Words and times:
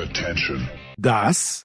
Attention. 0.00 0.66
Das 0.96 1.62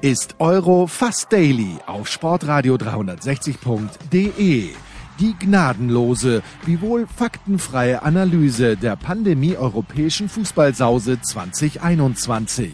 ist 0.00 0.34
Euro 0.40 0.88
Fast 0.88 1.32
Daily 1.32 1.76
auf 1.86 2.08
Sportradio 2.08 2.74
360.de. 2.74 4.74
Die 5.22 5.36
gnadenlose, 5.38 6.42
wiewohl 6.64 7.06
faktenfreie 7.06 8.02
Analyse 8.02 8.76
der 8.76 8.96
Pandemie 8.96 9.56
europäischen 9.56 10.28
Fußballsause 10.28 11.20
2021. 11.20 12.72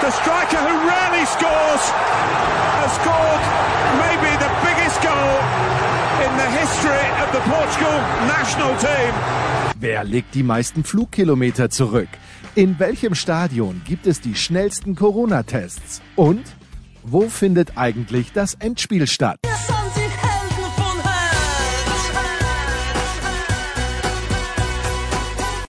The 0.00 0.12
striker 0.12 0.62
who 0.62 0.76
rarely 0.86 1.26
scores 1.26 1.92
has 2.78 2.94
scored 2.94 3.42
maybe 3.98 4.30
the 4.38 4.48
biggest 4.62 5.02
goal 5.02 5.40
in 6.22 6.30
the 6.38 6.46
history 6.60 7.04
of 7.20 7.32
the 7.32 7.42
Portugal 7.50 7.98
national 8.28 8.76
team. 8.78 9.12
Wer 9.80 10.04
legt 10.04 10.36
die 10.36 10.44
meisten 10.44 10.84
Flugkilometer 10.84 11.68
zurück? 11.68 12.10
In 12.54 12.78
welchem 12.78 13.16
Stadion 13.16 13.82
gibt 13.84 14.06
es 14.06 14.20
die 14.20 14.36
schnellsten 14.36 14.94
Corona-Tests? 14.94 16.00
Und 16.14 16.44
wo 17.02 17.28
findet 17.28 17.76
eigentlich 17.76 18.30
das 18.32 18.54
Endspiel 18.54 19.08
statt? 19.08 19.40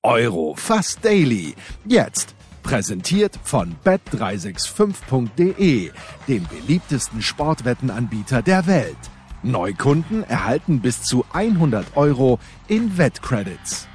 Euro 0.09 0.55
Fast 0.55 1.05
Daily. 1.05 1.53
Jetzt 1.85 2.33
präsentiert 2.63 3.39
von 3.43 3.75
bet365.de, 3.85 5.91
dem 6.27 6.47
beliebtesten 6.47 7.21
Sportwettenanbieter 7.21 8.41
der 8.41 8.65
Welt. 8.65 8.97
Neukunden 9.43 10.23
erhalten 10.23 10.81
bis 10.81 11.03
zu 11.03 11.25
100 11.31 11.95
Euro 11.95 12.39
in 12.67 12.97
Wettcredits. 12.97 13.87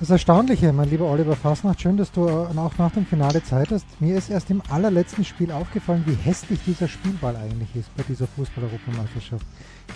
Das 0.00 0.10
Erstaunliche, 0.10 0.74
mein 0.74 0.90
lieber 0.90 1.06
Oliver 1.06 1.34
Fasnacht, 1.34 1.80
schön, 1.80 1.96
dass 1.96 2.12
du 2.12 2.28
auch 2.28 2.78
nach 2.78 2.92
dem 2.92 3.06
Finale 3.06 3.42
Zeit 3.42 3.70
hast. 3.70 3.86
Mir 4.00 4.18
ist 4.18 4.28
erst 4.28 4.50
im 4.50 4.60
allerletzten 4.68 5.24
Spiel 5.24 5.50
aufgefallen, 5.50 6.04
wie 6.06 6.14
hässlich 6.14 6.60
dieser 6.66 6.88
Spielball 6.88 7.36
eigentlich 7.36 7.74
ist 7.74 7.96
bei 7.96 8.02
dieser 8.02 8.26
Fußball-Europameisterschaft. 8.26 9.46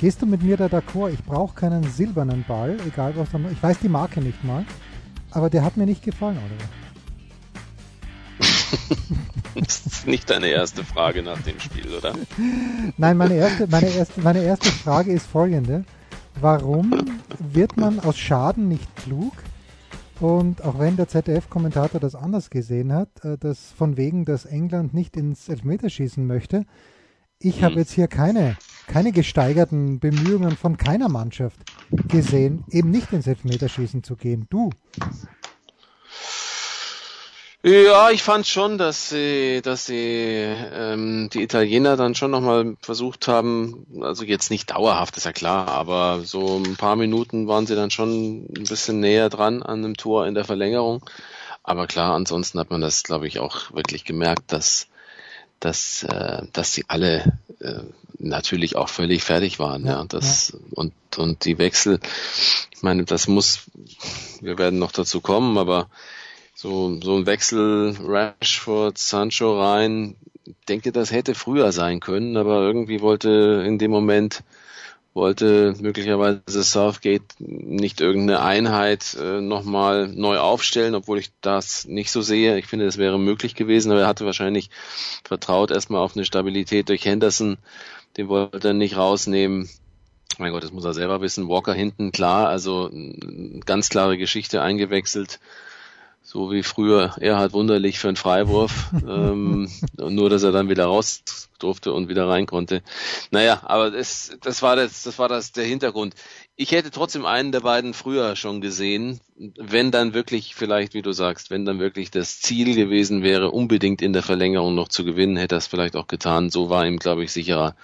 Gehst 0.01 0.21
du 0.21 0.27
mit 0.27 0.43
mir 0.43 0.57
da 0.57 0.67
d'accord? 0.67 1.11
Ich 1.11 1.23
brauche 1.25 1.55
keinen 1.55 1.85
silbernen 1.85 2.45
Ball, 2.47 2.77
egal 2.87 3.15
was 3.17 3.31
da 3.31 3.39
Ich 3.51 3.63
weiß 3.63 3.79
die 3.81 3.89
Marke 3.89 4.21
nicht 4.21 4.43
mal, 4.45 4.65
aber 5.31 5.49
der 5.49 5.65
hat 5.65 5.77
mir 5.77 5.87
nicht 5.87 6.03
gefallen, 6.03 6.39
Oliver. 6.39 6.69
das 9.55 9.87
ist 9.87 10.07
nicht 10.07 10.29
deine 10.29 10.49
erste 10.49 10.85
Frage 10.85 11.23
nach 11.23 11.41
dem 11.43 11.59
Spiel, 11.61 11.89
oder? 11.95 12.15
Nein, 12.97 13.17
meine 13.17 13.35
erste, 13.35 13.67
meine 13.69 13.89
erste, 13.89 14.21
meine 14.21 14.43
erste 14.43 14.71
Frage 14.71 15.13
ist 15.13 15.27
folgende. 15.27 15.85
Warum 16.41 17.21
wird 17.39 17.77
man 17.77 18.01
aus 18.01 18.19
Schaden 18.19 18.69
nicht 18.69 18.97
klug? 18.97 19.33
Und 20.21 20.63
auch 20.65 20.79
wenn 20.79 20.97
der 20.97 21.09
ZDF-Kommentator 21.09 22.01
das 22.01 22.15
anders 22.15 22.49
gesehen 22.49 22.93
hat, 22.93 23.09
äh, 23.25 23.37
dass 23.39 23.73
von 23.73 23.97
wegen, 23.97 24.25
dass 24.25 24.45
England 24.45 24.95
nicht 24.95 25.17
ins 25.17 25.49
Elfmeterschießen 25.49 26.25
möchte, 26.25 26.65
ich 27.45 27.57
hm. 27.57 27.63
habe 27.63 27.75
jetzt 27.77 27.93
hier 27.93 28.09
keine, 28.09 28.57
keine 28.87 29.13
gesteigerten 29.13 29.99
Bemühungen 29.99 30.57
von 30.57 30.77
keiner 30.77 31.09
Mannschaft 31.09 31.59
gesehen, 32.09 32.65
eben 32.71 32.91
nicht 32.91 33.13
ins 33.13 33.27
Elfmeterschießen 33.27 34.03
zu 34.03 34.17
gehen. 34.17 34.47
Du? 34.51 34.71
Ja, 37.65 38.11
ich 38.11 38.25
fand 38.25 38.45
schon, 38.49 38.77
dass 38.77 39.11
sie, 39.11 39.61
dass 39.63 39.87
sie 39.87 39.97
ähm, 39.97 41.31
die 41.33 41.43
Italiener 41.43 41.97
dann 41.97 42.17
schon 42.17 42.33
nochmal 42.33 42.75
versucht 42.81 43.29
haben, 43.29 43.87
also 44.01 44.25
jetzt 44.25 44.51
nicht 44.51 44.73
dauerhaft, 44.73 45.17
ist 45.17 45.27
ja 45.27 45.33
klar, 45.33 45.69
aber 45.69 46.23
so 46.25 46.57
ein 46.57 46.75
paar 46.75 46.97
Minuten 46.97 47.47
waren 47.47 47.67
sie 47.67 47.77
dann 47.77 47.93
schon 47.93 48.47
ein 48.47 48.65
bisschen 48.65 48.99
näher 48.99 49.29
dran 49.29 49.63
an 49.63 49.85
einem 49.85 49.97
Tor 49.97 50.27
in 50.27 50.35
der 50.35 50.45
Verlängerung. 50.45 51.05
Aber 51.63 51.87
klar, 51.87 52.15
ansonsten 52.15 52.59
hat 52.59 52.71
man 52.71 52.81
das, 52.81 53.05
glaube 53.05 53.29
ich, 53.29 53.39
auch 53.39 53.73
wirklich 53.73 54.05
gemerkt, 54.05 54.51
dass 54.51 54.89
dass, 55.63 56.03
äh, 56.03 56.43
dass 56.53 56.73
sie 56.73 56.85
alle 56.89 57.39
äh, 57.61 57.81
natürlich 58.19 58.77
auch 58.77 58.89
völlig 58.89 59.23
fertig 59.23 59.59
waren. 59.59 59.87
Ja, 59.87 60.01
ja. 60.01 60.05
Das. 60.05 60.57
Und, 60.73 60.93
und 61.17 61.45
die 61.45 61.59
Wechsel, 61.59 62.01
ich 62.75 62.83
meine, 62.83 63.05
das 63.05 63.29
muss, 63.29 63.63
wir 64.41 64.59
werden 64.59 64.79
noch 64.79 64.93
dazu 64.93 65.21
kommen, 65.21 65.59
aber 65.59 65.89
so, 66.55 67.01
so 67.01 67.17
ein 67.17 67.27
Wechsel 67.27 67.97
Rashford, 68.01 68.99
Sancho 68.99 69.61
rein, 69.61 70.17
denke, 70.69 70.91
das 70.91 71.13
hätte 71.13 71.35
früher 71.35 71.71
sein 71.71 72.01
können, 72.01 72.37
aber 72.37 72.63
irgendwie 72.63 73.01
wollte 73.01 73.63
in 73.65 73.79
dem 73.79 73.93
Moment 73.93 74.43
wollte 75.15 75.75
möglicherweise 75.81 76.63
Southgate 76.63 77.23
nicht 77.39 78.01
irgendeine 78.01 78.41
Einheit 78.41 79.15
äh, 79.21 79.41
nochmal 79.41 80.09
neu 80.09 80.39
aufstellen, 80.39 80.95
obwohl 80.95 81.19
ich 81.19 81.31
das 81.41 81.85
nicht 81.87 82.11
so 82.11 82.23
sehe. 82.23 82.59
Ich 82.59 82.67
finde, 82.67 82.87
das 82.87 82.97
wäre 82.97 83.19
möglich 83.19 83.55
gewesen, 83.55 83.93
aber 83.93 84.03
er 84.03 84.07
hatte 84.07 84.25
wahrscheinlich 84.25 84.71
vertraut 85.25 85.71
erstmal 85.71 86.01
auf 86.01 86.17
eine 86.17 86.25
Stabilität 86.25 86.89
durch 86.89 87.05
Henderson. 87.05 87.59
Den 88.17 88.29
wollte 88.29 88.69
er 88.69 88.75
nicht 88.75 88.97
rausnehmen. 88.97 89.69
Mein 90.39 90.53
Gott, 90.53 90.65
das 90.65 90.73
muss 90.73 90.85
er 90.85 90.95
selber 90.95 91.21
wissen. 91.21 91.49
Walker 91.49 91.75
hinten, 91.75 92.11
klar, 92.11 92.49
also 92.49 92.91
ganz 93.67 93.91
klare 93.91 94.17
Geschichte 94.17 94.63
eingewechselt 94.63 95.41
so 96.33 96.51
wie 96.51 96.63
früher 96.63 97.15
Erhard 97.21 97.53
Wunderlich 97.53 97.99
für 97.99 98.09
einen 98.09 98.17
Freiwurf, 98.17 98.91
ähm, 99.07 99.71
nur 99.99 100.31
dass 100.31 100.43
er 100.43 100.51
dann 100.51 100.71
wieder 100.71 100.87
raus 100.87 101.23
durfte 101.59 101.93
und 101.93 102.09
wieder 102.09 102.27
rein 102.27 102.47
konnte. 102.47 102.83
Naja, 103.31 103.61
aber 103.65 103.91
das, 103.91 104.35
das 104.41 104.63
war 104.63 104.75
das, 104.75 105.03
das 105.03 105.19
war 105.19 105.29
das 105.29 105.53
der 105.53 105.67
Hintergrund. 105.67 106.15
Ich 106.57 106.73
hätte 106.73 106.91
trotzdem 106.91 107.27
einen 107.27 107.53
der 107.53 107.61
beiden 107.61 107.93
früher 107.93 108.35
schon 108.35 108.63
gesehen, 108.63 109.21
wenn 109.37 109.91
dann 109.91 110.15
wirklich, 110.15 110.55
vielleicht 110.55 110.95
wie 110.95 111.03
du 111.03 111.13
sagst, 111.13 111.51
wenn 111.51 111.67
dann 111.67 111.81
wirklich 111.81 112.11
das 112.11 112.41
Ziel 112.41 112.75
gewesen 112.75 113.23
wäre, 113.23 113.51
unbedingt 113.51 114.01
in 114.01 114.15
der 114.15 114.23
Verlängerung 114.23 114.75
noch 114.75 114.89
zu 114.89 115.05
gewinnen, 115.05 115.37
hätte 115.37 115.57
er 115.57 115.59
es 115.59 115.67
vielleicht 115.67 115.97
auch 115.97 116.07
getan. 116.07 116.49
So 116.49 116.71
war 116.71 116.87
ihm, 116.87 116.99
glaube 116.99 117.25
ich, 117.25 117.33
sicherer, 117.33 117.77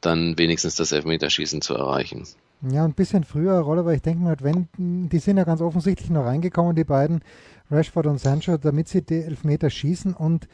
dann 0.00 0.36
wenigstens 0.38 0.74
das 0.74 0.90
Elfmeterschießen 0.90 1.62
zu 1.62 1.74
erreichen. 1.74 2.26
Ja, 2.62 2.84
ein 2.84 2.94
bisschen 2.94 3.24
früher 3.24 3.58
Rolle, 3.58 3.84
weil 3.84 3.96
ich 3.96 4.02
denke 4.02 4.22
mal, 4.22 4.36
wenn, 4.40 4.68
die 4.78 5.18
sind 5.18 5.36
ja 5.36 5.44
ganz 5.44 5.60
offensichtlich 5.60 6.10
noch 6.10 6.24
reingekommen, 6.24 6.74
die 6.74 6.84
beiden, 6.84 7.20
Rashford 7.70 8.06
und 8.06 8.20
Sancho, 8.20 8.56
damit 8.56 8.88
sie 8.88 9.02
die 9.02 9.22
Elfmeter 9.22 9.70
schießen 9.70 10.14
und 10.14 10.48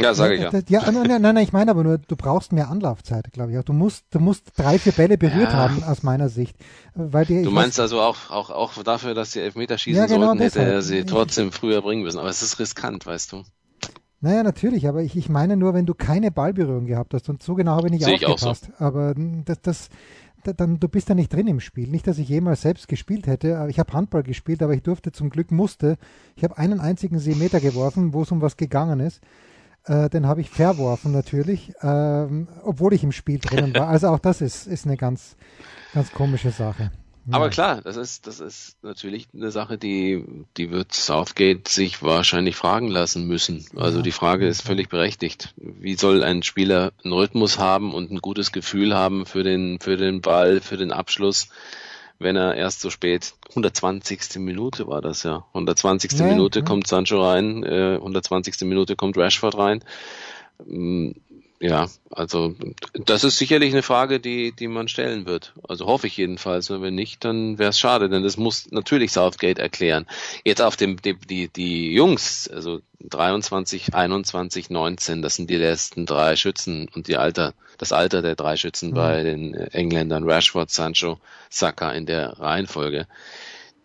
ja, 0.00 0.14
sage 0.14 0.34
ich 0.34 0.40
ja. 0.40 0.50
ja 0.68 0.92
nein, 0.92 1.08
nein, 1.08 1.22
nein, 1.22 1.36
ich 1.38 1.52
meine 1.52 1.72
aber 1.72 1.82
nur, 1.82 1.98
du 1.98 2.14
brauchst 2.14 2.52
mehr 2.52 2.70
Anlaufzeit, 2.70 3.32
glaube 3.32 3.52
ich. 3.52 3.58
Auch. 3.58 3.64
Du 3.64 3.72
musst, 3.72 4.04
du 4.10 4.20
musst 4.20 4.52
drei, 4.56 4.78
vier 4.78 4.92
Bälle 4.92 5.18
berührt 5.18 5.50
ja. 5.50 5.56
haben, 5.58 5.82
aus 5.82 6.04
meiner 6.04 6.28
Sicht. 6.28 6.56
Weil 6.94 7.26
die, 7.26 7.42
du 7.42 7.50
meinst 7.50 7.78
weiß, 7.78 7.82
also 7.82 8.00
auch, 8.00 8.30
auch, 8.30 8.50
auch 8.50 8.80
dafür, 8.82 9.14
dass 9.14 9.32
sie 9.32 9.40
Elfmeter 9.40 9.76
schießen 9.76 10.00
ja, 10.00 10.06
genau 10.06 10.28
sollten, 10.28 10.42
hätte 10.42 10.60
er 10.62 10.82
sie 10.82 11.04
trotzdem 11.04 11.50
früher 11.50 11.82
bringen 11.82 12.02
müssen. 12.02 12.18
Aber 12.18 12.28
es 12.28 12.42
ist 12.42 12.58
riskant, 12.60 13.06
weißt 13.06 13.32
du. 13.32 13.42
Naja, 14.20 14.42
natürlich, 14.42 14.88
aber 14.88 15.02
ich, 15.02 15.16
ich 15.16 15.28
meine 15.28 15.56
nur, 15.56 15.74
wenn 15.74 15.86
du 15.86 15.94
keine 15.94 16.30
Ballberührung 16.30 16.86
gehabt 16.86 17.14
hast, 17.14 17.28
und 17.28 17.42
so 17.42 17.54
genau 17.54 17.76
habe 17.76 17.86
ich 17.86 17.92
nicht 17.92 18.04
Sehe 18.04 18.14
aufgepasst. 18.14 18.64
Ich 18.68 18.74
auch 18.74 18.78
so. 18.78 18.84
Aber 18.84 19.14
das, 19.44 19.60
das, 19.62 19.88
dann, 20.44 20.78
du 20.80 20.88
bist 20.88 21.08
ja 21.08 21.14
nicht 21.14 21.32
drin 21.32 21.46
im 21.46 21.60
Spiel. 21.60 21.88
Nicht, 21.88 22.06
dass 22.06 22.18
ich 22.18 22.28
jemals 22.28 22.62
selbst 22.62 22.88
gespielt 22.88 23.26
hätte. 23.26 23.66
Ich 23.68 23.78
habe 23.78 23.92
Handball 23.92 24.22
gespielt, 24.22 24.62
aber 24.62 24.74
ich 24.74 24.82
durfte 24.82 25.12
zum 25.12 25.30
Glück, 25.30 25.50
musste. 25.50 25.96
Ich 26.36 26.44
habe 26.44 26.58
einen 26.58 26.80
einzigen 26.80 27.18
Seemeter 27.18 27.60
geworfen, 27.60 28.12
wo 28.12 28.22
es 28.22 28.32
um 28.32 28.40
was 28.40 28.56
gegangen 28.56 29.00
ist. 29.00 29.20
Äh, 29.84 30.08
den 30.10 30.26
habe 30.26 30.40
ich 30.40 30.50
verworfen 30.50 31.12
natürlich, 31.12 31.72
ähm, 31.82 32.48
obwohl 32.62 32.92
ich 32.92 33.02
im 33.02 33.12
Spiel 33.12 33.38
drinnen 33.38 33.74
war. 33.74 33.88
Also 33.88 34.08
auch 34.08 34.18
das 34.18 34.40
ist, 34.40 34.66
ist 34.66 34.86
eine 34.86 34.96
ganz, 34.96 35.36
ganz 35.94 36.12
komische 36.12 36.50
Sache. 36.50 36.90
Aber 37.30 37.50
klar, 37.50 37.82
das 37.82 37.96
ist, 37.96 38.26
das 38.26 38.40
ist 38.40 38.76
natürlich 38.82 39.28
eine 39.34 39.50
Sache, 39.50 39.78
die, 39.78 40.24
die 40.56 40.70
wird 40.70 40.92
Southgate 40.92 41.68
sich 41.68 42.02
wahrscheinlich 42.02 42.56
fragen 42.56 42.88
lassen 42.88 43.26
müssen. 43.26 43.66
Also 43.76 44.02
die 44.02 44.12
Frage 44.12 44.46
ist 44.46 44.62
völlig 44.62 44.88
berechtigt. 44.88 45.54
Wie 45.56 45.94
soll 45.94 46.22
ein 46.22 46.42
Spieler 46.42 46.92
einen 47.04 47.12
Rhythmus 47.12 47.58
haben 47.58 47.92
und 47.92 48.10
ein 48.10 48.18
gutes 48.18 48.52
Gefühl 48.52 48.94
haben 48.94 49.26
für 49.26 49.42
den, 49.42 49.78
für 49.80 49.96
den 49.96 50.20
Ball, 50.20 50.60
für 50.60 50.76
den 50.76 50.92
Abschluss, 50.92 51.48
wenn 52.18 52.36
er 52.36 52.54
erst 52.54 52.80
so 52.80 52.90
spät, 52.90 53.34
120. 53.50 54.38
Minute 54.38 54.86
war 54.88 55.02
das 55.02 55.22
ja. 55.22 55.44
120. 55.48 56.12
Ja, 56.12 56.26
Minute 56.26 56.60
ja. 56.60 56.64
kommt 56.64 56.86
Sancho 56.86 57.24
rein, 57.24 57.62
äh, 57.62 57.94
120. 57.96 58.62
Minute 58.62 58.96
kommt 58.96 59.16
Rashford 59.16 59.56
rein. 59.56 59.84
Ja, 61.60 61.88
also 62.10 62.54
das 62.92 63.24
ist 63.24 63.36
sicherlich 63.36 63.72
eine 63.72 63.82
Frage, 63.82 64.20
die, 64.20 64.52
die 64.52 64.68
man 64.68 64.86
stellen 64.86 65.26
wird. 65.26 65.54
Also 65.66 65.86
hoffe 65.86 66.06
ich 66.06 66.16
jedenfalls. 66.16 66.70
Und 66.70 66.82
wenn 66.82 66.94
nicht, 66.94 67.24
dann 67.24 67.58
wäre 67.58 67.70
es 67.70 67.80
schade, 67.80 68.08
denn 68.08 68.22
das 68.22 68.36
muss 68.36 68.70
natürlich 68.70 69.10
Southgate 69.10 69.58
erklären. 69.58 70.06
Jetzt 70.44 70.62
auf 70.62 70.76
dem 70.76 71.02
die, 71.02 71.14
die, 71.14 71.48
die 71.48 71.92
Jungs, 71.92 72.48
also 72.48 72.80
23, 73.00 73.92
21, 73.92 74.70
19, 74.70 75.20
das 75.20 75.34
sind 75.34 75.50
die 75.50 75.56
letzten 75.56 76.06
drei 76.06 76.36
Schützen 76.36 76.88
und 76.94 77.08
die 77.08 77.16
Alter, 77.16 77.54
das 77.76 77.92
Alter 77.92 78.22
der 78.22 78.36
drei 78.36 78.56
Schützen 78.56 78.90
mhm. 78.90 78.94
bei 78.94 79.22
den 79.24 79.54
Engländern 79.54 80.30
Rashford, 80.30 80.70
Sancho, 80.70 81.18
Saka 81.50 81.90
in 81.90 82.06
der 82.06 82.38
Reihenfolge 82.38 83.06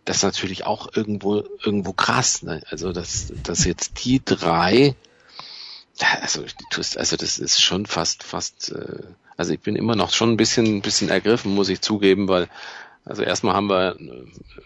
das 0.04 0.18
ist 0.18 0.22
natürlich 0.22 0.66
auch 0.66 0.88
irgendwo 0.94 1.44
irgendwo 1.64 1.94
krass. 1.94 2.42
Ne? 2.42 2.62
Also 2.68 2.92
dass, 2.92 3.32
dass 3.42 3.64
jetzt 3.64 4.04
die 4.04 4.22
drei, 4.22 4.94
also 6.20 6.42
also 6.96 7.16
das 7.16 7.38
ist 7.38 7.62
schon 7.62 7.86
fast 7.86 8.22
fast. 8.22 8.72
Äh, 8.72 9.02
also 9.36 9.52
ich 9.52 9.60
bin 9.60 9.76
immer 9.76 9.96
noch 9.96 10.12
schon 10.12 10.30
ein 10.30 10.36
bisschen 10.36 10.66
ein 10.66 10.82
bisschen 10.82 11.08
ergriffen, 11.08 11.54
muss 11.54 11.68
ich 11.68 11.80
zugeben, 11.80 12.28
weil 12.28 12.48
also 13.06 13.22
erstmal 13.22 13.54
haben 13.54 13.68
wir, 13.68 13.96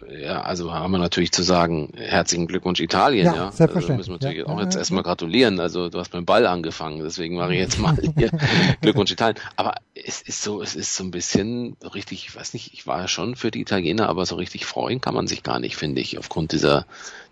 äh, 0.09 0.25
ja, 0.25 0.43
also 0.43 0.73
haben 0.73 0.93
wir 0.93 0.99
natürlich 0.99 1.33
zu 1.33 1.43
sagen, 1.43 1.93
herzlichen 1.97 2.47
Glückwunsch 2.47 2.79
Italien, 2.79 3.27
ja. 3.27 3.35
ja. 3.35 3.51
Selbstverständlich. 3.51 3.91
Also 3.91 3.97
müssen 3.97 4.11
wir 4.11 4.29
natürlich 4.29 4.47
ja, 4.47 4.55
auch 4.55 4.61
jetzt 4.61 4.77
erstmal 4.77 5.03
gratulieren. 5.03 5.59
Also 5.59 5.89
du 5.89 5.99
hast 5.99 6.13
beim 6.13 6.25
Ball 6.25 6.47
angefangen, 6.47 7.03
deswegen 7.03 7.35
mache 7.35 7.55
ich 7.55 7.59
jetzt 7.59 7.81
mal 7.81 7.97
hier 8.17 8.31
Glückwunsch 8.81 9.11
Italien. 9.11 9.39
Aber 9.57 9.75
es 9.93 10.23
ist 10.23 10.43
so, 10.43 10.63
es 10.63 10.77
ist 10.77 10.95
so 10.95 11.03
ein 11.03 11.11
bisschen 11.11 11.77
richtig, 11.83 12.29
ich 12.29 12.37
weiß 12.37 12.55
nicht, 12.55 12.73
ich 12.75 12.87
war 12.87 13.01
ja 13.01 13.09
schon 13.09 13.35
für 13.35 13.51
die 13.51 13.61
Italiener, 13.61 14.09
aber 14.09 14.25
so 14.25 14.37
richtig 14.37 14.67
freuen 14.67 15.01
kann 15.01 15.15
man 15.15 15.27
sich 15.27 15.43
gar 15.43 15.59
nicht, 15.59 15.77
finde 15.77 16.01
ich, 16.01 16.17
aufgrund 16.17 16.53
dieser, 16.53 16.87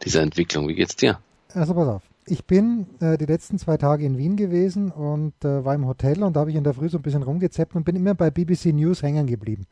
dieser 0.04 0.22
Entwicklung. 0.22 0.66
Wie 0.66 0.74
geht's 0.74 0.96
dir? 0.96 1.20
Also 1.54 1.72
pass 1.72 1.86
auf. 1.86 2.02
Ich 2.28 2.44
bin 2.44 2.86
äh, 3.00 3.16
die 3.16 3.26
letzten 3.26 3.56
zwei 3.58 3.76
Tage 3.76 4.04
in 4.04 4.18
Wien 4.18 4.36
gewesen 4.36 4.90
und 4.90 5.32
äh, 5.44 5.64
war 5.64 5.74
im 5.76 5.86
Hotel 5.86 6.24
und 6.24 6.34
da 6.34 6.40
habe 6.40 6.50
ich 6.50 6.56
in 6.56 6.64
der 6.64 6.74
Früh 6.74 6.88
so 6.88 6.98
ein 6.98 7.02
bisschen 7.02 7.22
rumgezappt 7.22 7.76
und 7.76 7.84
bin 7.84 7.94
immer 7.94 8.14
bei 8.14 8.30
BBC 8.30 8.66
News 8.66 9.02
hängen 9.02 9.26
geblieben. 9.26 9.66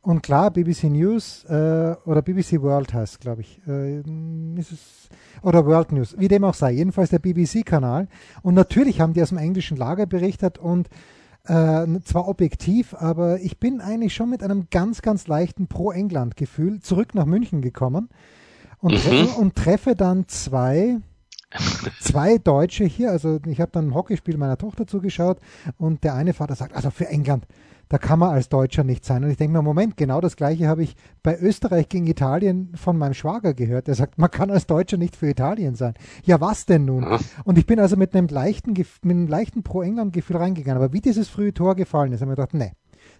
Und 0.00 0.22
klar, 0.22 0.50
BBC 0.50 0.84
News 0.84 1.44
äh, 1.44 1.94
oder 2.06 2.22
BBC 2.22 2.60
World 2.62 2.94
heißt, 2.94 3.20
glaube 3.20 3.42
ich, 3.42 3.60
äh, 3.68 4.00
ist 4.58 4.72
es, 4.72 5.08
oder 5.42 5.66
World 5.66 5.92
News, 5.92 6.16
wie 6.18 6.28
dem 6.28 6.44
auch 6.44 6.54
sei, 6.54 6.72
jedenfalls 6.72 7.10
der 7.10 7.20
BBC-Kanal. 7.20 8.08
Und 8.42 8.54
natürlich 8.54 9.00
haben 9.00 9.12
die 9.12 9.22
aus 9.22 9.28
dem 9.28 9.38
englischen 9.38 9.76
Lager 9.76 10.06
berichtet 10.06 10.58
und 10.58 10.88
äh, 11.44 11.86
zwar 12.04 12.26
objektiv, 12.26 12.94
aber 12.94 13.40
ich 13.40 13.60
bin 13.60 13.80
eigentlich 13.80 14.14
schon 14.14 14.30
mit 14.30 14.42
einem 14.42 14.68
ganz, 14.70 15.02
ganz 15.02 15.26
leichten 15.26 15.68
Pro-England-Gefühl 15.68 16.80
zurück 16.80 17.14
nach 17.14 17.26
München 17.26 17.60
gekommen 17.60 18.08
und, 18.78 18.94
mhm. 18.94 19.26
und 19.38 19.54
treffe 19.56 19.94
dann 19.94 20.26
zwei, 20.26 20.98
zwei 22.00 22.38
Deutsche 22.38 22.84
hier. 22.84 23.10
Also 23.10 23.38
ich 23.46 23.60
habe 23.60 23.72
dann 23.72 23.88
ein 23.88 23.94
Hockeyspiel 23.94 24.36
meiner 24.36 24.58
Tochter 24.58 24.86
zugeschaut 24.86 25.38
und 25.78 26.04
der 26.04 26.14
eine 26.14 26.32
Vater 26.32 26.54
sagt, 26.54 26.74
also 26.74 26.90
für 26.90 27.08
England, 27.08 27.46
da 27.92 27.98
kann 27.98 28.18
man 28.18 28.30
als 28.30 28.48
Deutscher 28.48 28.84
nicht 28.84 29.04
sein. 29.04 29.22
Und 29.22 29.30
ich 29.30 29.36
denke 29.36 29.52
mir, 29.52 29.60
Moment, 29.60 29.98
genau 29.98 30.22
das 30.22 30.36
gleiche 30.36 30.66
habe 30.66 30.82
ich 30.82 30.96
bei 31.22 31.38
Österreich 31.38 31.90
gegen 31.90 32.06
Italien 32.06 32.72
von 32.74 32.96
meinem 32.96 33.12
Schwager 33.12 33.52
gehört. 33.52 33.86
Der 33.86 33.94
sagt, 33.94 34.16
man 34.16 34.30
kann 34.30 34.50
als 34.50 34.66
Deutscher 34.66 34.96
nicht 34.96 35.14
für 35.14 35.28
Italien 35.28 35.74
sein. 35.74 35.92
Ja, 36.24 36.40
was 36.40 36.64
denn 36.64 36.86
nun? 36.86 37.18
Und 37.44 37.58
ich 37.58 37.66
bin 37.66 37.78
also 37.78 37.96
mit 37.96 38.14
einem 38.14 38.28
leichten, 38.28 38.72
mit 38.72 38.88
einem 39.04 39.26
leichten 39.26 39.62
Pro-England-Gefühl 39.62 40.38
reingegangen. 40.38 40.82
Aber 40.82 40.94
wie 40.94 41.02
dieses 41.02 41.28
frühe 41.28 41.52
Tor 41.52 41.74
gefallen 41.74 42.12
ist, 42.12 42.22
habe 42.22 42.32
ich 42.32 42.36
gedacht, 42.36 42.54
nee, 42.54 42.72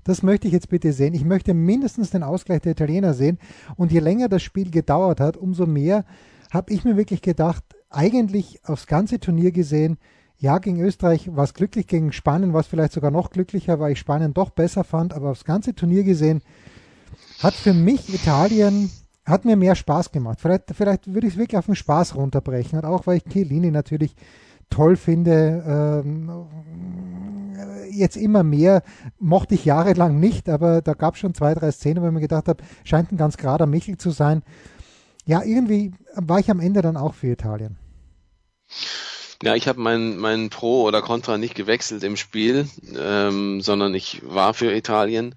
das 0.05 0.23
möchte 0.23 0.47
ich 0.47 0.55
jetzt 0.55 0.71
bitte 0.71 0.95
sehen. 0.95 1.13
Ich 1.13 1.27
möchte 1.27 1.53
mindestens 1.53 2.09
den 2.09 2.23
Ausgleich 2.23 2.63
der 2.63 2.73
Italiener 2.73 3.13
sehen. 3.13 3.39
Und 3.77 3.93
je 3.93 4.01
länger 4.01 4.31
das 4.31 4.43
Spiel 4.43 4.71
gedauert 4.71 5.21
hat, 5.21 5.37
umso 5.37 5.67
mehr 5.67 6.07
habe 6.51 6.73
ich 6.73 6.85
mir 6.85 6.97
wirklich 6.97 7.21
gedacht, 7.21 7.63
eigentlich 7.95 8.61
aufs 8.65 8.87
ganze 8.87 9.21
Turnier 9.21 9.53
gesehen, 9.53 9.99
ja, 10.39 10.59
gegen 10.59 10.81
Österreich 10.81 11.35
war 11.37 11.45
es 11.45 11.55
glücklich, 11.55 11.87
gegen 11.87 12.13
Spanien 12.13 12.53
war 12.53 12.61
es 12.61 12.67
vielleicht 12.67 12.93
sogar 12.93 13.13
noch 13.13 13.31
glücklicher, 13.31 13.79
weil 13.79 13.93
ich 13.93 14.01
Spanien 14.01 14.35
doch 14.35 14.51
besser 14.51 14.83
fand, 14.83 15.15
aber 15.15 15.31
aufs 15.31 15.45
ganze 15.45 15.75
Turnier 15.75 16.03
gesehen 16.03 16.43
hat 17.41 17.55
für 17.55 17.73
mich 17.73 18.13
Italien, 18.13 18.91
hat 19.25 19.45
mir 19.45 19.57
mehr 19.57 19.77
Spaß 19.77 20.11
gemacht. 20.11 20.41
Vielleicht, 20.41 20.65
vielleicht 20.75 21.13
würde 21.13 21.29
ich 21.29 21.35
es 21.35 21.39
wirklich 21.39 21.59
auf 21.59 21.67
den 21.67 21.77
Spaß 21.77 22.17
runterbrechen 22.17 22.79
und 22.79 22.85
auch 22.85 23.07
weil 23.07 23.19
ich 23.19 23.25
Chiellini 23.25 23.71
natürlich 23.71 24.17
toll 24.69 24.97
finde, 24.97 25.63
ähm, 25.65 26.31
jetzt 27.91 28.17
immer 28.17 28.43
mehr, 28.43 28.83
mochte 29.19 29.55
ich 29.55 29.65
jahrelang 29.65 30.19
nicht, 30.19 30.49
aber 30.49 30.83
da 30.83 30.95
gab 30.95 31.15
es 31.15 31.21
schon 31.21 31.35
zwei, 31.35 31.55
drei 31.55 31.71
Szenen, 31.71 32.03
wo 32.03 32.07
ich 32.07 32.13
mir 32.13 32.21
gedacht 32.21 32.49
habe, 32.49 32.65
scheint 32.83 33.13
ein 33.13 33.17
ganz 33.17 33.37
gerader 33.37 33.67
Michel 33.67 33.97
zu 33.97 34.11
sein. 34.11 34.43
Ja, 35.25 35.43
irgendwie 35.45 35.93
war 36.17 36.41
ich 36.41 36.51
am 36.51 36.59
Ende 36.59 36.83
dann 36.83 36.97
auch 36.97 37.15
für 37.15 37.29
Italien. 37.29 37.77
Ja, 39.43 39.57
ich 39.57 39.67
habe 39.67 39.81
mein, 39.81 40.19
mein 40.19 40.51
Pro 40.51 40.83
oder 40.83 41.03
Contra 41.03 41.37
nicht 41.37 41.55
gewechselt 41.55 42.05
im 42.05 42.17
Spiel, 42.17 42.69
ähm, 42.97 43.61
sondern 43.61 43.93
ich 43.95 44.23
war 44.25 44.55
für 44.55 44.73
Italien. 44.73 45.35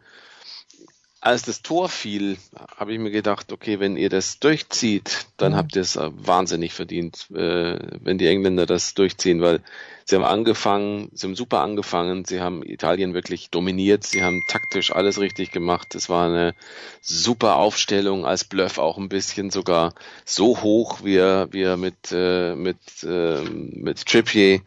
Als 1.25 1.41
das 1.41 1.63
Tor 1.63 1.89
fiel, 1.89 2.37
habe 2.77 2.93
ich 2.93 2.99
mir 2.99 3.09
gedacht, 3.09 3.51
okay, 3.51 3.79
wenn 3.79 3.97
ihr 3.97 4.09
das 4.09 4.39
durchzieht, 4.39 5.25
dann 5.37 5.53
mhm. 5.53 5.57
habt 5.57 5.75
ihr 5.75 5.81
es 5.81 5.97
wahnsinnig 5.97 6.73
verdient, 6.73 7.27
äh, 7.31 7.79
wenn 8.01 8.19
die 8.19 8.27
Engländer 8.27 8.67
das 8.67 8.93
durchziehen, 8.93 9.41
weil 9.41 9.61
Sie 10.07 10.15
haben 10.15 10.23
angefangen, 10.23 11.09
sie 11.15 11.25
haben 11.25 11.35
super 11.35 11.61
angefangen, 11.61 12.25
sie 12.25 12.39
haben 12.39 12.61
Italien 12.61 13.15
wirklich 13.15 13.49
dominiert, 13.49 14.03
sie 14.03 14.21
haben 14.21 14.39
taktisch 14.47 14.91
alles 14.91 15.19
richtig 15.19 15.49
gemacht. 15.51 15.95
Es 15.95 16.09
war 16.09 16.27
eine 16.27 16.53
super 17.01 17.55
Aufstellung 17.55 18.23
als 18.23 18.43
Bluff 18.43 18.77
auch 18.77 18.99
ein 18.99 19.09
bisschen 19.09 19.49
sogar 19.49 19.95
so 20.23 20.61
hoch, 20.61 21.03
wie 21.03 21.15
er, 21.15 21.51
wie 21.53 21.63
er 21.63 21.75
mit, 21.77 22.11
äh, 22.11 22.53
mit, 22.53 22.77
äh, 23.03 23.41
mit 23.41 24.05
Trippier 24.05 24.61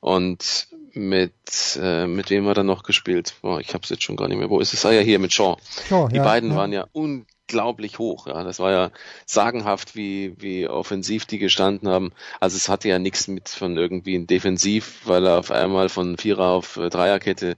und 0.00 0.68
mit 0.98 1.78
äh, 1.80 2.06
mit 2.06 2.30
wem 2.30 2.46
hat 2.48 2.58
er 2.58 2.64
noch 2.64 2.82
gespielt? 2.82 3.34
Boah, 3.42 3.60
ich 3.60 3.74
habe 3.74 3.84
es 3.84 3.90
jetzt 3.90 4.02
schon 4.02 4.16
gar 4.16 4.28
nicht 4.28 4.38
mehr. 4.38 4.50
Wo 4.50 4.60
ist 4.60 4.74
es? 4.74 4.84
Ah 4.84 4.92
ja, 4.92 5.00
hier 5.00 5.18
mit 5.18 5.32
Shaw. 5.32 5.56
Shaw 5.88 6.08
die 6.08 6.16
ja, 6.16 6.24
beiden 6.24 6.50
ja. 6.50 6.56
waren 6.56 6.72
ja 6.72 6.86
un 6.92 7.26
unglaublich 7.48 7.98
hoch. 7.98 8.26
Ja, 8.26 8.44
das 8.44 8.58
war 8.58 8.70
ja 8.70 8.90
sagenhaft, 9.26 9.96
wie, 9.96 10.34
wie 10.38 10.68
offensiv 10.68 11.24
die 11.24 11.38
gestanden 11.38 11.88
haben. 11.88 12.12
Also 12.40 12.56
es 12.56 12.68
hatte 12.68 12.88
ja 12.88 12.98
nichts 12.98 13.28
mit 13.28 13.48
von 13.48 13.76
irgendwie 13.76 14.16
ein 14.16 14.26
Defensiv, 14.26 15.00
weil 15.04 15.26
er 15.26 15.38
auf 15.38 15.50
einmal 15.50 15.88
von 15.88 16.18
Vierer 16.18 16.48
auf 16.48 16.76
äh, 16.76 16.90
Dreierkette, 16.90 17.56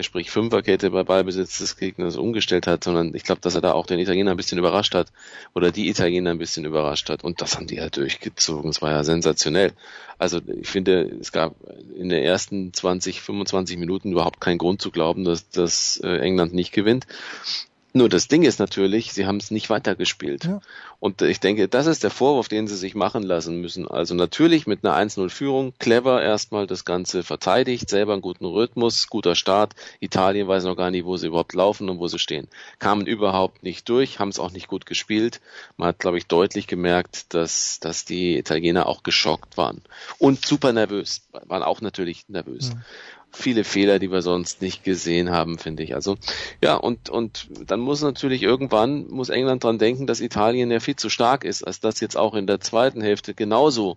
sprich 0.00 0.30
Fünferkette 0.30 0.90
bei 0.90 1.02
Ballbesitz 1.02 1.58
des 1.58 1.76
Gegners 1.76 2.16
umgestellt 2.16 2.66
hat, 2.66 2.84
sondern 2.84 3.14
ich 3.14 3.24
glaube, 3.24 3.42
dass 3.42 3.54
er 3.54 3.60
da 3.60 3.72
auch 3.72 3.84
den 3.84 3.98
Italiener 3.98 4.30
ein 4.30 4.36
bisschen 4.38 4.58
überrascht 4.58 4.94
hat 4.94 5.12
oder 5.54 5.70
die 5.70 5.90
Italiener 5.90 6.30
ein 6.30 6.38
bisschen 6.38 6.64
überrascht 6.64 7.10
hat. 7.10 7.24
Und 7.24 7.42
das 7.42 7.56
haben 7.56 7.66
die 7.66 7.76
ja 7.76 7.90
durchgezogen. 7.90 8.70
Es 8.70 8.80
war 8.80 8.90
ja 8.90 9.04
sensationell. 9.04 9.74
Also 10.16 10.40
ich 10.46 10.68
finde, 10.68 11.02
es 11.20 11.30
gab 11.30 11.56
in 11.94 12.08
den 12.08 12.22
ersten 12.22 12.72
20, 12.72 13.20
25 13.20 13.76
Minuten 13.76 14.12
überhaupt 14.12 14.40
keinen 14.40 14.58
Grund 14.58 14.80
zu 14.80 14.90
glauben, 14.90 15.24
dass, 15.24 15.50
dass 15.50 16.00
äh, 16.02 16.20
England 16.20 16.54
nicht 16.54 16.72
gewinnt. 16.72 17.06
Nur 17.96 18.10
das 18.10 18.28
Ding 18.28 18.42
ist 18.42 18.58
natürlich, 18.58 19.14
sie 19.14 19.24
haben 19.24 19.38
es 19.38 19.50
nicht 19.50 19.70
weitergespielt. 19.70 20.44
Ja. 20.44 20.60
Und 21.00 21.22
ich 21.22 21.40
denke, 21.40 21.66
das 21.66 21.86
ist 21.86 22.02
der 22.02 22.10
Vorwurf, 22.10 22.46
den 22.46 22.68
sie 22.68 22.76
sich 22.76 22.94
machen 22.94 23.22
lassen 23.22 23.62
müssen. 23.62 23.88
Also 23.88 24.14
natürlich 24.14 24.66
mit 24.66 24.84
einer 24.84 24.94
1-0-Führung, 24.94 25.72
clever 25.78 26.22
erstmal 26.22 26.66
das 26.66 26.84
Ganze 26.84 27.22
verteidigt, 27.22 27.88
selber 27.88 28.12
einen 28.12 28.20
guten 28.20 28.44
Rhythmus, 28.44 29.06
guter 29.06 29.34
Start. 29.34 29.72
Italien 29.98 30.46
weiß 30.46 30.64
noch 30.64 30.76
gar 30.76 30.90
nicht, 30.90 31.06
wo 31.06 31.16
sie 31.16 31.28
überhaupt 31.28 31.54
laufen 31.54 31.88
und 31.88 31.98
wo 31.98 32.06
sie 32.06 32.18
stehen. 32.18 32.48
Kamen 32.80 33.06
überhaupt 33.06 33.62
nicht 33.62 33.88
durch, 33.88 34.18
haben 34.18 34.28
es 34.28 34.38
auch 34.38 34.52
nicht 34.52 34.68
gut 34.68 34.84
gespielt. 34.84 35.40
Man 35.78 35.88
hat, 35.88 35.98
glaube 35.98 36.18
ich, 36.18 36.26
deutlich 36.26 36.66
gemerkt, 36.66 37.32
dass, 37.32 37.80
dass 37.80 38.04
die 38.04 38.36
Italiener 38.36 38.88
auch 38.88 39.04
geschockt 39.04 39.56
waren. 39.56 39.80
Und 40.18 40.44
super 40.44 40.74
nervös, 40.74 41.22
waren 41.46 41.62
auch 41.62 41.80
natürlich 41.80 42.28
nervös. 42.28 42.72
Ja 42.74 42.80
viele 43.36 43.64
Fehler, 43.64 43.98
die 43.98 44.10
wir 44.10 44.22
sonst 44.22 44.62
nicht 44.62 44.82
gesehen 44.82 45.30
haben, 45.30 45.58
finde 45.58 45.82
ich. 45.82 45.94
Also 45.94 46.16
ja, 46.62 46.74
und 46.74 47.10
und 47.10 47.48
dann 47.66 47.80
muss 47.80 48.02
natürlich 48.02 48.42
irgendwann 48.42 49.06
muss 49.08 49.28
England 49.28 49.64
dran 49.64 49.78
denken, 49.78 50.06
dass 50.06 50.20
Italien 50.20 50.70
ja 50.70 50.80
viel 50.80 50.96
zu 50.96 51.10
stark 51.10 51.44
ist, 51.44 51.62
als 51.62 51.80
das 51.80 52.00
jetzt 52.00 52.16
auch 52.16 52.34
in 52.34 52.46
der 52.46 52.60
zweiten 52.60 53.00
Hälfte 53.00 53.34
genauso 53.34 53.96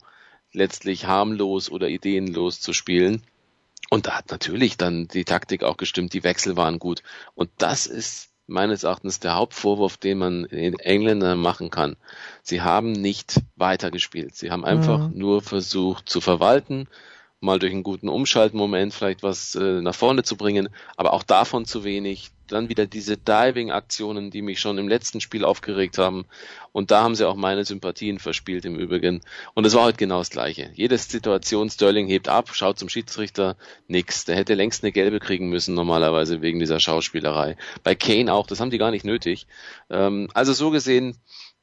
letztlich 0.52 1.06
harmlos 1.06 1.70
oder 1.72 1.88
ideenlos 1.90 2.60
zu 2.60 2.74
spielen. 2.74 3.24
Und 3.90 4.08
da 4.08 4.18
hat 4.18 4.30
natürlich 4.30 4.78
dann 4.78 5.08
die 5.08 5.26
Taktik 5.26 5.64
auch 5.64 5.78
gestimmt, 5.78 6.14
die 6.14 6.24
Wechsel 6.24 6.58
waren 6.58 6.78
gut. 6.78 7.02
Und 7.34 7.50
das 7.58 7.88
ist 7.88 8.30
meines 8.46 8.84
Erachtens 8.84 9.20
der 9.20 9.36
Hauptvorwurf, 9.36 9.98
den 9.98 10.18
man 10.18 10.44
den 10.44 10.78
Engländern 10.80 11.40
machen 11.40 11.70
kann. 11.70 11.96
Sie 12.42 12.62
haben 12.62 12.92
nicht 12.92 13.42
weitergespielt. 13.56 14.36
Sie 14.36 14.52
haben 14.52 14.66
einfach 14.66 15.10
mhm. 15.10 15.18
nur 15.18 15.42
versucht 15.42 16.10
zu 16.10 16.20
verwalten, 16.20 16.88
mal 17.42 17.60
durch 17.60 17.72
einen 17.72 17.84
guten 17.84 18.10
Umschaltmoment 18.10 18.94
vielleicht 18.94 19.24
was 19.24 19.56
äh, 19.56 19.82
nach 19.82 19.96
vorne 19.96 20.24
zu 20.24 20.36
bringen, 20.36 20.70
aber 20.98 21.14
auch 21.14 21.24
davon 21.24 21.66
zu 21.66 21.84
wenig. 21.84 22.32
Dann 22.48 22.68
wieder 22.68 22.88
diese 22.88 23.16
Diving-Aktionen, 23.16 24.32
die 24.32 24.42
mich 24.42 24.60
schon 24.60 24.80
im 24.80 24.88
letzten 24.88 25.22
Spiel 25.22 25.46
aufgeregt 25.46 26.00
haben. 26.00 26.26
Und 26.72 26.90
da 26.90 27.04
haben 27.04 27.14
sie 27.14 27.28
auch 27.28 27.36
meine 27.36 27.64
Sympathien 27.64 28.18
verspielt 28.18 28.66
im 28.66 28.76
Übrigen. 28.76 29.22
Und 29.54 29.66
es 29.66 29.76
war 29.76 29.84
heute 29.84 30.00
genau 30.00 30.18
das 30.18 30.32
Gleiche. 30.32 30.72
Jede 30.74 30.98
Situation, 30.98 31.70
Sterling 31.70 32.08
hebt 32.08 32.28
ab, 32.28 32.50
schaut 32.54 32.80
zum 32.80 32.90
Schiedsrichter, 32.90 33.56
nix. 33.88 34.26
Der 34.26 34.36
hätte 34.36 34.56
längst 34.56 34.84
eine 34.84 34.92
gelbe 34.92 35.20
kriegen 35.20 35.50
müssen 35.50 35.76
normalerweise 35.76 36.42
wegen 36.42 36.60
dieser 36.60 36.80
Schauspielerei. 36.80 37.56
Bei 37.84 37.94
Kane 37.94 38.34
auch, 38.34 38.48
das 38.48 38.60
haben 38.60 38.72
die 38.72 38.80
gar 38.80 38.90
nicht 38.90 39.06
nötig. 39.06 39.46
Ähm, 39.92 40.28
also 40.34 40.52
so 40.52 40.72
gesehen, 40.72 41.18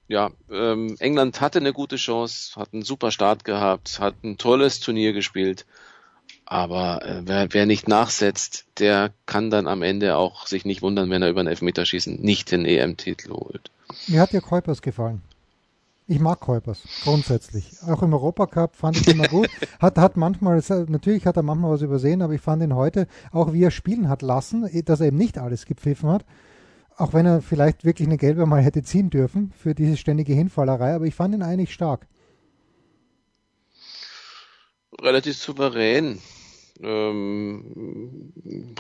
ja, 0.09 0.31
ähm, 0.51 0.97
England 0.99 1.41
hatte 1.41 1.59
eine 1.59 1.73
gute 1.73 1.97
Chance, 1.97 2.59
hat 2.59 2.73
einen 2.73 2.83
super 2.83 3.11
Start 3.11 3.45
gehabt, 3.45 3.99
hat 4.01 4.15
ein 4.23 4.39
tolles 4.39 4.81
Turnier 4.81 5.13
gespielt. 5.13 5.67
Aber 6.45 7.05
äh, 7.05 7.23
wer, 7.25 7.53
wer 7.53 7.67
nicht 7.67 7.89
nachsetzt, 7.89 8.67
der 8.79 9.13
kann 9.27 9.51
dann 9.51 9.67
am 9.67 9.83
Ende 9.83 10.17
auch 10.17 10.47
sich 10.47 10.65
nicht 10.65 10.81
wundern, 10.81 11.11
wenn 11.11 11.23
er 11.23 11.31
über 11.31 11.41
ein 11.41 11.49
Elfmeterschießen 11.49 12.21
nicht 12.21 12.53
den 12.53 12.65
EM-Titel 12.65 13.33
holt. 13.33 13.71
Mir 14.07 14.21
hat 14.21 14.33
ja 14.33 14.41
Kuipers 14.41 14.81
gefallen. 14.81 15.23
Ich 16.09 16.21
mag 16.21 16.39
Kuipers, 16.39 16.83
grundsätzlich. 17.03 17.73
Auch 17.85 18.01
im 18.03 18.15
Europacup 18.15 18.77
fand 18.77 18.97
ich 18.97 19.09
ihn 19.09 19.15
immer 19.15 19.27
gut. 19.27 19.49
Hat, 19.81 19.99
hat 19.99 20.17
manchmal, 20.17 20.63
natürlich 20.87 21.27
hat 21.27 21.37
er 21.37 21.43
manchmal 21.43 21.73
was 21.73 21.83
übersehen, 21.83 22.23
aber 22.23 22.33
ich 22.33 22.41
fand 22.41 22.63
ihn 22.63 22.77
heute, 22.77 23.09
auch 23.33 23.53
wie 23.53 23.65
er 23.65 23.73
spielen 23.73 24.09
hat 24.09 24.23
lassen, 24.23 24.71
dass 24.85 25.01
er 25.01 25.09
eben 25.09 25.17
nicht 25.17 25.37
alles 25.37 25.67
gepfiffen 25.67 26.09
hat, 26.09 26.25
auch 26.97 27.13
wenn 27.13 27.27
er 27.27 27.43
vielleicht 27.43 27.85
wirklich 27.85 28.09
eine 28.09 28.17
gelbe 28.17 28.47
mal 28.47 28.63
hätte 28.63 28.83
ziehen 28.83 29.11
dürfen 29.11 29.53
für 29.57 29.75
diese 29.75 29.97
ständige 29.97 30.33
Hinfallerei, 30.33 30.95
aber 30.95 31.05
ich 31.05 31.15
fand 31.15 31.35
ihn 31.35 31.43
eigentlich 31.43 31.73
stark. 31.73 32.07
Relativ 35.01 35.37
souverän. 35.37 36.21
Ähm, 36.81 38.75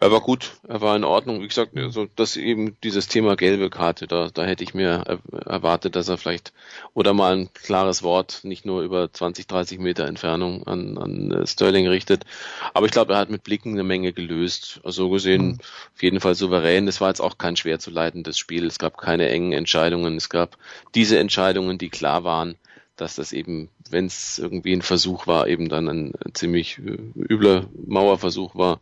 er 0.00 0.10
war 0.10 0.22
gut, 0.22 0.52
er 0.66 0.80
war 0.80 0.96
in 0.96 1.04
Ordnung. 1.04 1.42
Wie 1.42 1.48
gesagt, 1.48 1.76
also 1.76 2.06
das 2.16 2.38
eben 2.38 2.76
dieses 2.82 3.06
Thema 3.06 3.36
gelbe 3.36 3.68
Karte, 3.68 4.06
da, 4.06 4.30
da 4.32 4.44
hätte 4.44 4.64
ich 4.64 4.72
mir 4.72 5.20
erwartet, 5.44 5.94
dass 5.94 6.08
er 6.08 6.16
vielleicht 6.16 6.54
oder 6.94 7.12
mal 7.12 7.36
ein 7.36 7.52
klares 7.52 8.02
Wort 8.02 8.40
nicht 8.42 8.64
nur 8.64 8.80
über 8.80 9.12
20, 9.12 9.46
30 9.46 9.78
Meter 9.78 10.06
Entfernung 10.06 10.66
an, 10.66 10.96
an 10.96 11.30
äh, 11.30 11.46
Sterling 11.46 11.86
richtet. 11.86 12.24
Aber 12.72 12.86
ich 12.86 12.92
glaube, 12.92 13.12
er 13.12 13.18
hat 13.18 13.28
mit 13.28 13.44
Blicken 13.44 13.74
eine 13.74 13.84
Menge 13.84 14.14
gelöst. 14.14 14.80
Also 14.84 15.10
gesehen 15.10 15.46
mhm. 15.46 15.58
auf 15.94 16.02
jeden 16.02 16.20
Fall 16.20 16.34
souverän. 16.34 16.88
Es 16.88 17.02
war 17.02 17.08
jetzt 17.08 17.20
auch 17.20 17.36
kein 17.36 17.56
schwer 17.56 17.78
zu 17.78 17.90
leitendes 17.90 18.38
Spiel. 18.38 18.64
Es 18.66 18.78
gab 18.78 18.96
keine 18.96 19.28
engen 19.28 19.52
Entscheidungen. 19.52 20.16
Es 20.16 20.30
gab 20.30 20.56
diese 20.94 21.18
Entscheidungen, 21.18 21.76
die 21.76 21.90
klar 21.90 22.24
waren 22.24 22.56
dass 23.00 23.16
das 23.16 23.32
eben, 23.32 23.70
wenn 23.88 24.06
es 24.06 24.38
irgendwie 24.38 24.72
ein 24.72 24.82
Versuch 24.82 25.26
war, 25.26 25.48
eben 25.48 25.68
dann 25.68 25.88
ein 25.88 26.12
ziemlich 26.34 26.78
äh, 26.78 26.98
übler 27.16 27.66
Mauerversuch 27.86 28.54
war. 28.54 28.80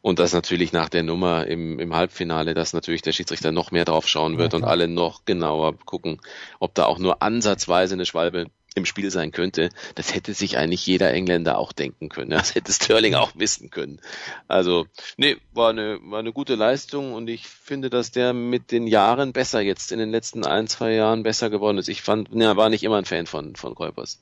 Und 0.00 0.18
das 0.18 0.32
natürlich 0.32 0.72
nach 0.72 0.88
der 0.88 1.02
Nummer 1.02 1.46
im, 1.46 1.78
im 1.78 1.94
Halbfinale, 1.94 2.54
dass 2.54 2.72
natürlich 2.72 3.02
der 3.02 3.12
Schiedsrichter 3.12 3.52
noch 3.52 3.70
mehr 3.70 3.84
drauf 3.84 4.06
schauen 4.06 4.38
wird 4.38 4.52
ja, 4.52 4.58
und 4.58 4.64
alle 4.64 4.88
noch 4.88 5.24
genauer 5.24 5.76
gucken, 5.84 6.20
ob 6.60 6.74
da 6.74 6.86
auch 6.86 6.98
nur 6.98 7.22
ansatzweise 7.22 7.94
eine 7.94 8.06
Schwalbe 8.06 8.46
im 8.74 8.84
Spiel 8.84 9.10
sein 9.10 9.32
könnte, 9.32 9.70
das 9.94 10.14
hätte 10.14 10.34
sich 10.34 10.56
eigentlich 10.56 10.86
jeder 10.86 11.12
Engländer 11.12 11.58
auch 11.58 11.72
denken 11.72 12.08
können. 12.08 12.30
Das 12.30 12.54
hätte 12.54 12.72
Sterling 12.72 13.14
auch 13.14 13.32
wissen 13.34 13.70
können. 13.70 14.00
Also, 14.46 14.86
nee, 15.16 15.36
war 15.52 15.70
eine, 15.70 15.98
war 16.02 16.20
eine 16.20 16.32
gute 16.32 16.54
Leistung 16.54 17.12
und 17.12 17.28
ich 17.28 17.46
finde, 17.46 17.90
dass 17.90 18.10
der 18.10 18.32
mit 18.32 18.70
den 18.70 18.86
Jahren 18.86 19.32
besser 19.32 19.60
jetzt 19.60 19.92
in 19.92 19.98
den 19.98 20.10
letzten 20.10 20.44
ein, 20.44 20.68
zwei 20.68 20.92
Jahren 20.92 21.22
besser 21.22 21.50
geworden 21.50 21.78
ist. 21.78 21.88
Ich 21.88 22.02
fand, 22.02 22.28
ja, 22.32 22.56
war 22.56 22.68
nicht 22.68 22.84
immer 22.84 22.96
ein 22.96 23.04
Fan 23.04 23.26
von, 23.26 23.56
von 23.56 23.74
Kuipers. 23.74 24.20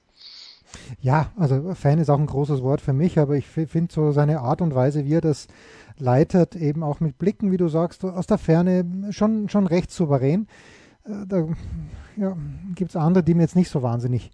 Ja, 1.01 1.33
also 1.37 1.75
Fan 1.75 1.99
ist 1.99 2.11
auch 2.11 2.19
ein 2.19 2.27
großes 2.27 2.63
Wort 2.63 2.81
für 2.81 2.93
mich, 2.93 3.19
aber 3.19 3.37
ich 3.37 3.47
finde 3.47 3.93
so 3.93 4.13
seine 4.13 4.41
Art 4.41 4.61
und 4.61 4.75
Weise, 4.75 5.05
wie 5.05 5.15
er 5.15 5.21
das 5.21 5.47
leitet, 5.99 6.57
eben 6.57 6.83
auch 6.83 7.01
mit 7.01 7.19
Blicken, 7.19 7.53
wie 7.53 7.57
du 7.57 7.69
sagst, 7.69 8.05
aus 8.05 8.27
der 8.27 8.39
Ferne 8.39 9.09
schon, 9.11 9.49
schon 9.49 9.67
recht 9.67 9.91
souverän. 9.91 10.47
Äh, 11.07 11.27
da 11.27 11.47
ja, 12.17 12.37
gibt 12.75 12.91
es 12.91 12.97
andere, 12.97 13.25
die 13.25 13.35
mir 13.35 13.43
jetzt 13.43 13.57
nicht 13.57 13.71
so 13.71 13.83
wahnsinnig 13.83 14.31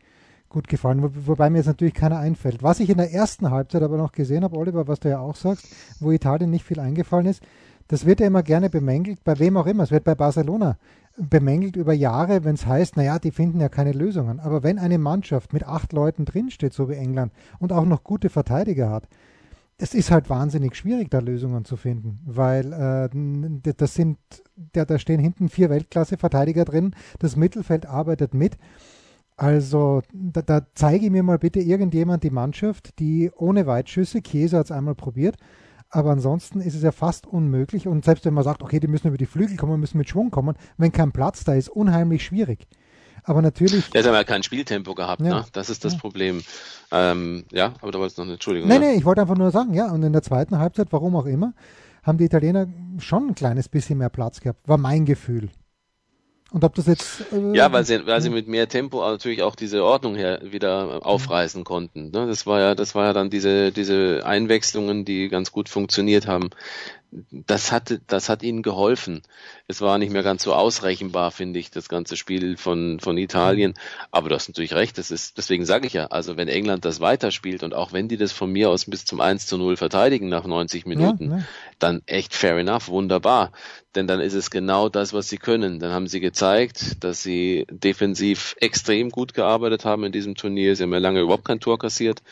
gut 0.49 0.69
gefallen, 0.69 1.02
wo, 1.02 1.11
wobei 1.26 1.50
mir 1.50 1.59
jetzt 1.59 1.67
natürlich 1.67 1.95
keiner 1.95 2.19
einfällt. 2.19 2.62
Was 2.62 2.81
ich 2.81 2.91
in 2.91 2.99
der 2.99 3.12
ersten 3.12 3.50
Halbzeit 3.50 3.83
aber 3.83 3.97
noch 3.97 4.12
gesehen 4.12 4.45
habe, 4.45 4.57
Oliver, 4.57 4.87
was 4.87 5.00
du 5.00 5.09
ja 5.09 5.19
auch 5.19 5.37
sagst, 5.37 5.67
wo 6.00 6.11
Italien 6.11 6.50
nicht 6.50 6.64
viel 6.64 6.79
eingefallen 6.79 7.26
ist, 7.26 7.43
das 7.88 8.07
wird 8.07 8.21
ja 8.21 8.26
immer 8.26 8.43
gerne 8.43 8.71
bemängelt, 8.71 9.25
bei 9.25 9.38
wem 9.38 9.57
auch 9.57 9.67
immer. 9.67 9.83
Es 9.83 9.91
wird 9.91 10.05
bei 10.05 10.14
Barcelona 10.14 10.76
bemängelt 11.17 11.76
über 11.76 11.93
Jahre, 11.93 12.45
wenn 12.45 12.55
es 12.55 12.64
heißt, 12.64 12.97
naja, 12.97 13.19
die 13.19 13.33
finden 13.33 13.61
ja 13.61 13.69
keine 13.69 13.93
Lösungen. 13.93 14.41
Aber 14.41 14.62
wenn 14.62 14.79
eine 14.79 14.99
Mannschaft 14.99 15.52
mit 15.52 15.67
acht 15.67 15.93
Leuten 15.93 16.25
drinsteht, 16.25 16.73
so 16.73 16.88
wie 16.88 16.95
England, 16.95 17.33
und 17.59 17.73
auch 17.73 17.85
noch 17.85 18.05
gute 18.05 18.31
Verteidiger 18.31 18.88
hat, 18.91 19.09
es 19.79 19.95
ist 19.95 20.11
halt 20.11 20.31
wahnsinnig 20.31 20.76
schwierig, 20.76 21.11
da 21.11 21.19
Lösungen 21.19 21.64
zu 21.64 21.76
finden, 21.76 22.21
weil 22.25 22.73
äh, 22.73 23.73
das 23.76 23.95
sind, 23.95 24.19
da, 24.55 24.85
da 24.85 24.99
stehen 24.99 25.21
hinten 25.21 25.49
vier 25.49 25.71
Weltklasse-Verteidiger 25.71 26.64
drin, 26.64 26.95
das 27.19 27.37
Mittelfeld 27.37 27.87
arbeitet 27.87 28.35
mit. 28.35 28.59
Also 29.37 30.02
da, 30.12 30.43
da, 30.43 30.67
zeige 30.75 31.11
mir 31.11 31.23
mal 31.23 31.38
bitte 31.38 31.61
irgendjemand 31.61 32.23
die 32.23 32.31
Mannschaft, 32.31 32.99
die 32.99 33.31
ohne 33.35 33.67
Weitschüsse, 33.67 34.23
Chiesa 34.23 34.59
hat 34.59 34.67
es 34.67 34.73
einmal 34.73 34.95
probiert, 34.95 35.37
aber 35.88 36.11
ansonsten 36.11 36.61
ist 36.61 36.75
es 36.75 36.83
ja 36.83 36.93
fast 36.93 37.26
unmöglich 37.26 37.88
und 37.88 38.05
selbst 38.05 38.25
wenn 38.25 38.35
man 38.35 38.45
sagt, 38.45 38.62
okay, 38.62 38.79
die 38.79 38.88
müssen 38.88 39.09
über 39.09 39.19
die 39.19 39.26
Flügel 39.26 39.57
kommen, 39.57 39.81
müssen 39.81 39.99
mit 39.99 40.09
Schwung 40.09 40.31
kommen, 40.31 40.55
wenn 40.76 40.93
kein 40.93 41.12
Platz 41.12 41.45
da 41.45 41.55
ist, 41.55 41.71
unheimlich 41.71 42.25
schwierig. 42.25 42.69
Aber 43.25 43.43
natürlich. 43.43 43.91
Der 43.91 44.02
hat 44.02 44.12
ja 44.12 44.25
kein 44.25 44.43
Spieltempo 44.43 44.95
gehabt, 44.95 45.23
ja. 45.23 45.41
ne? 45.41 45.45
Das 45.52 45.71
ist 45.71 45.85
das 45.85 45.95
ja. 45.95 45.99
Problem. 45.99 46.43
Ähm, 46.91 47.45
ja, 47.52 47.75
aber 47.81 47.93
da 47.93 47.99
wolltest 47.99 48.19
du 48.19 48.23
noch 48.23 48.26
eine 48.26 48.35
Entschuldigung. 48.35 48.69
Nee, 48.69 48.79
nee, 48.79 48.95
ich 48.95 49.05
wollte 49.05 49.21
einfach 49.21 49.37
nur 49.37 49.50
sagen, 49.50 49.75
ja, 49.75 49.91
und 49.91 50.02
in 50.02 50.12
der 50.12 50.23
zweiten 50.23 50.59
Halbzeit, 50.59 50.88
warum 50.91 51.14
auch 51.17 51.26
immer, 51.26 51.55
haben 52.02 52.19
die 52.19 52.25
Italiener 52.25 52.67
schon 52.99 53.29
ein 53.29 53.35
kleines 53.35 53.69
bisschen 53.69 53.99
mehr 53.99 54.11
Platz 54.11 54.41
gehabt, 54.41 54.69
war 54.69 54.79
mein 54.79 55.05
Gefühl. 55.05 55.50
Und 56.50 56.64
ob 56.64 56.75
das 56.75 56.87
jetzt. 56.87 57.25
Äh, 57.33 57.57
ja, 57.57 57.73
weil 57.73 57.85
sie, 57.85 58.07
weil 58.07 58.21
sie 58.21 58.29
mit 58.29 58.47
mehr 58.47 58.69
Tempo 58.69 59.00
natürlich 59.00 59.43
auch 59.43 59.55
diese 59.55 59.85
Ordnung 59.85 60.17
her 60.17 60.41
wieder 60.43 61.00
aufreißen 61.07 61.64
konnten. 61.64 62.11
Ne? 62.11 62.26
Das 62.26 62.47
war 62.47 62.61
ja, 62.61 62.75
das 62.75 62.95
war 62.95 63.07
ja 63.07 63.12
dann 63.14 63.31
diese, 63.31 63.73
diese 63.73 64.21
Einwechslungen, 64.26 65.07
die 65.07 65.29
ganz 65.29 65.50
gut 65.50 65.71
funktioniert 65.71 66.26
haben 66.26 66.50
das 67.31 67.73
hat, 67.73 68.00
das 68.07 68.28
hat 68.31 68.42
ihnen 68.42 68.62
geholfen. 68.62 69.23
Es 69.69 69.83
war 69.83 69.99
nicht 69.99 70.12
mehr 70.12 70.23
ganz 70.23 70.42
so 70.42 70.54
ausrechenbar, 70.54 71.31
finde 71.31 71.59
ich, 71.59 71.71
das 71.71 71.88
ganze 71.88 72.16
Spiel 72.16 72.57
von, 72.57 73.00
von 73.00 73.19
Italien. 73.19 73.75
Aber 74.11 74.31
du 74.31 74.35
hast 74.35 74.49
natürlich 74.49 74.75
recht, 74.75 74.97
das 74.97 75.11
ist, 75.11 75.37
deswegen 75.37 75.66
sage 75.66 75.87
ich 75.87 75.92
ja, 75.92 76.07
also 76.07 76.38
wenn 76.38 76.49
England 76.49 76.87
das 76.87 77.00
weiterspielt 77.00 77.62
und 77.64 77.75
auch 77.75 77.92
wenn 77.92 78.09
die 78.09 78.16
das 78.16 78.33
von 78.33 78.50
mir 78.50 78.71
aus 78.71 78.87
bis 78.87 79.04
zum 79.04 79.21
1 79.21 79.47
zu 79.47 79.59
0 79.59 79.76
verteidigen 79.76 80.31
nach 80.31 80.47
90 80.47 80.87
Minuten, 80.87 81.31
ja, 81.31 81.37
ne? 81.37 81.47
dann 81.78 82.02
echt 82.07 82.35
fair 82.35 82.57
enough, 82.57 82.88
wunderbar. 82.88 83.52
Denn 83.95 84.07
dann 84.07 84.21
ist 84.21 84.33
es 84.33 84.50
genau 84.50 84.88
das, 84.88 85.12
was 85.12 85.28
sie 85.28 85.37
können. 85.37 85.78
Dann 85.78 85.92
haben 85.92 86.07
sie 86.07 86.21
gezeigt, 86.21 87.04
dass 87.04 87.23
sie 87.23 87.66
defensiv 87.71 88.57
extrem 88.59 89.11
gut 89.11 89.35
gearbeitet 89.35 89.85
haben 89.85 90.04
in 90.04 90.12
diesem 90.12 90.35
Turnier. 90.35 90.76
Sie 90.76 90.83
haben 90.83 90.92
ja 90.95 90.99
lange 90.99 91.21
überhaupt 91.21 91.45
kein 91.45 91.61
Tor 91.61 91.78
kassiert, 91.78 92.23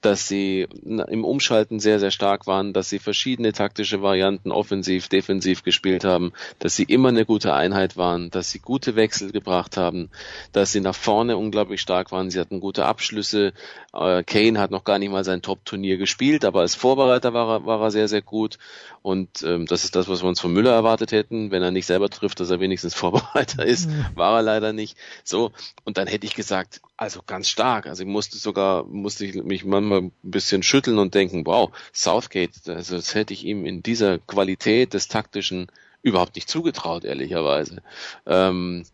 dass 0.00 0.28
sie 0.28 0.66
im 0.82 1.24
Umschalten 1.24 1.78
sehr, 1.78 2.00
sehr 2.00 2.10
stark 2.10 2.46
waren, 2.46 2.72
dass 2.72 2.88
sie 2.88 2.98
verschiedene 2.98 3.52
taktische 3.52 4.00
Varianten 4.00 4.29
Varianten 4.30 4.52
offensiv, 4.52 5.08
defensiv 5.08 5.64
gespielt 5.64 6.04
haben, 6.04 6.32
dass 6.60 6.76
sie 6.76 6.84
immer 6.84 7.08
eine 7.08 7.26
gute 7.26 7.52
Einheit 7.52 7.96
waren, 7.96 8.30
dass 8.30 8.50
sie 8.50 8.60
gute 8.60 8.94
Wechsel 8.94 9.32
gebracht 9.32 9.76
haben, 9.76 10.08
dass 10.52 10.70
sie 10.70 10.80
nach 10.80 10.94
vorne 10.94 11.36
unglaublich 11.36 11.80
stark 11.80 12.12
waren. 12.12 12.30
Sie 12.30 12.38
hatten 12.38 12.60
gute 12.60 12.86
Abschlüsse. 12.86 13.52
Äh, 13.92 14.22
Kane 14.22 14.60
hat 14.60 14.70
noch 14.70 14.84
gar 14.84 15.00
nicht 15.00 15.10
mal 15.10 15.24
sein 15.24 15.42
Top-Turnier 15.42 15.96
gespielt, 15.96 16.44
aber 16.44 16.60
als 16.60 16.76
Vorbereiter 16.76 17.34
war 17.34 17.56
er, 17.56 17.66
war 17.66 17.80
er 17.80 17.90
sehr, 17.90 18.06
sehr 18.06 18.22
gut. 18.22 18.58
Und 19.02 19.42
ähm, 19.42 19.66
das 19.66 19.82
ist 19.82 19.96
das, 19.96 20.08
was 20.08 20.22
wir 20.22 20.28
uns 20.28 20.40
von 20.40 20.52
Müller 20.52 20.72
erwartet 20.72 21.10
hätten, 21.10 21.50
wenn 21.50 21.62
er 21.62 21.72
nicht 21.72 21.86
selber 21.86 22.08
trifft, 22.08 22.38
dass 22.38 22.50
er 22.50 22.60
wenigstens 22.60 22.94
Vorbereiter 23.00 23.64
ist. 23.64 23.90
Mhm. 23.90 24.06
War 24.14 24.36
er 24.36 24.42
leider 24.42 24.72
nicht. 24.72 24.96
So, 25.24 25.50
und 25.84 25.98
dann 25.98 26.06
hätte 26.06 26.26
ich 26.26 26.34
gesagt, 26.34 26.80
also 27.00 27.22
ganz 27.26 27.48
stark. 27.48 27.86
Also 27.86 28.02
ich 28.02 28.08
musste 28.08 28.36
sogar, 28.36 28.84
musste 28.84 29.24
ich 29.24 29.34
mich 29.34 29.64
manchmal 29.64 30.02
ein 30.02 30.12
bisschen 30.22 30.62
schütteln 30.62 30.98
und 30.98 31.14
denken, 31.14 31.46
wow, 31.46 31.70
Southgate, 31.94 32.52
also 32.66 32.96
das 32.96 33.14
hätte 33.14 33.32
ich 33.32 33.44
ihm 33.46 33.64
in 33.64 33.82
dieser 33.82 34.18
Qualität 34.18 34.92
des 34.92 35.08
Taktischen 35.08 35.68
überhaupt 36.02 36.34
nicht 36.34 36.50
zugetraut, 36.50 37.06
ehrlicherweise. 37.06 37.82
Ähm, 38.26 38.84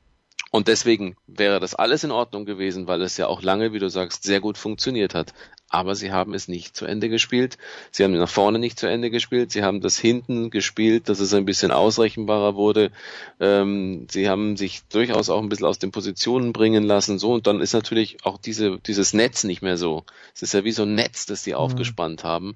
und 0.53 0.69
deswegen 0.69 1.17
wäre 1.27 1.59
das 1.59 1.75
alles 1.75 2.05
in 2.05 2.13
Ordnung 2.13 2.45
gewesen, 2.45 2.87
weil 2.87 3.03
es 3.03 3.17
ja 3.17 3.27
auch 3.27 3.43
lange, 3.43 3.73
wie 3.73 3.81
du 3.81 3.91
sagst, 3.91 4.23
sehr 4.23 4.41
gut 4.41 4.57
funktioniert 4.57 5.13
hat 5.13 5.35
aber 5.69 5.95
sie 5.97 6.13
haben 6.13 6.33
es 6.33 6.47
nicht 6.47 6.77
zu 6.77 6.87
Ende 6.87 7.09
gespielt. 7.09 7.59
Sie 7.91 8.05
haben 8.05 8.17
nach 8.17 8.29
vorne 8.29 8.59
nicht 8.59 8.79
zu 8.79 8.87
Ende 8.87 9.11
gespielt. 9.11 9.51
Sie 9.51 9.65
haben 9.65 9.81
das 9.81 9.99
hinten 9.99 10.51
gespielt, 10.51 11.09
dass 11.09 11.19
es 11.19 11.35
ein 11.35 11.45
bisschen 11.45 11.73
ausrechenbarer 11.73 12.55
wurde. 12.55 12.93
Ähm, 13.41 14.07
sie 14.09 14.29
haben 14.29 14.57
sich 14.57 14.83
durchaus 14.89 15.29
auch 15.29 15.43
ein 15.43 15.49
bisschen 15.49 15.67
aus 15.67 15.81
den 15.81 15.91
Positionen 15.91 16.53
bringen 16.53 16.85
lassen. 16.85 17.19
So 17.19 17.33
und 17.33 17.47
dann 17.49 17.61
ist 17.61 17.73
natürlich 17.73 18.25
auch 18.25 18.39
diese 18.39 18.79
dieses 18.79 19.13
Netz 19.13 19.43
nicht 19.43 19.61
mehr 19.61 19.77
so. 19.77 20.05
Es 20.35 20.43
ist 20.43 20.55
ja 20.55 20.63
wie 20.63 20.73
so 20.73 20.85
ein 20.85 20.95
Netz, 20.95 21.27
das 21.27 21.43
sie 21.43 21.53
mhm. 21.53 21.59
aufgespannt 21.59 22.23
haben. 22.23 22.55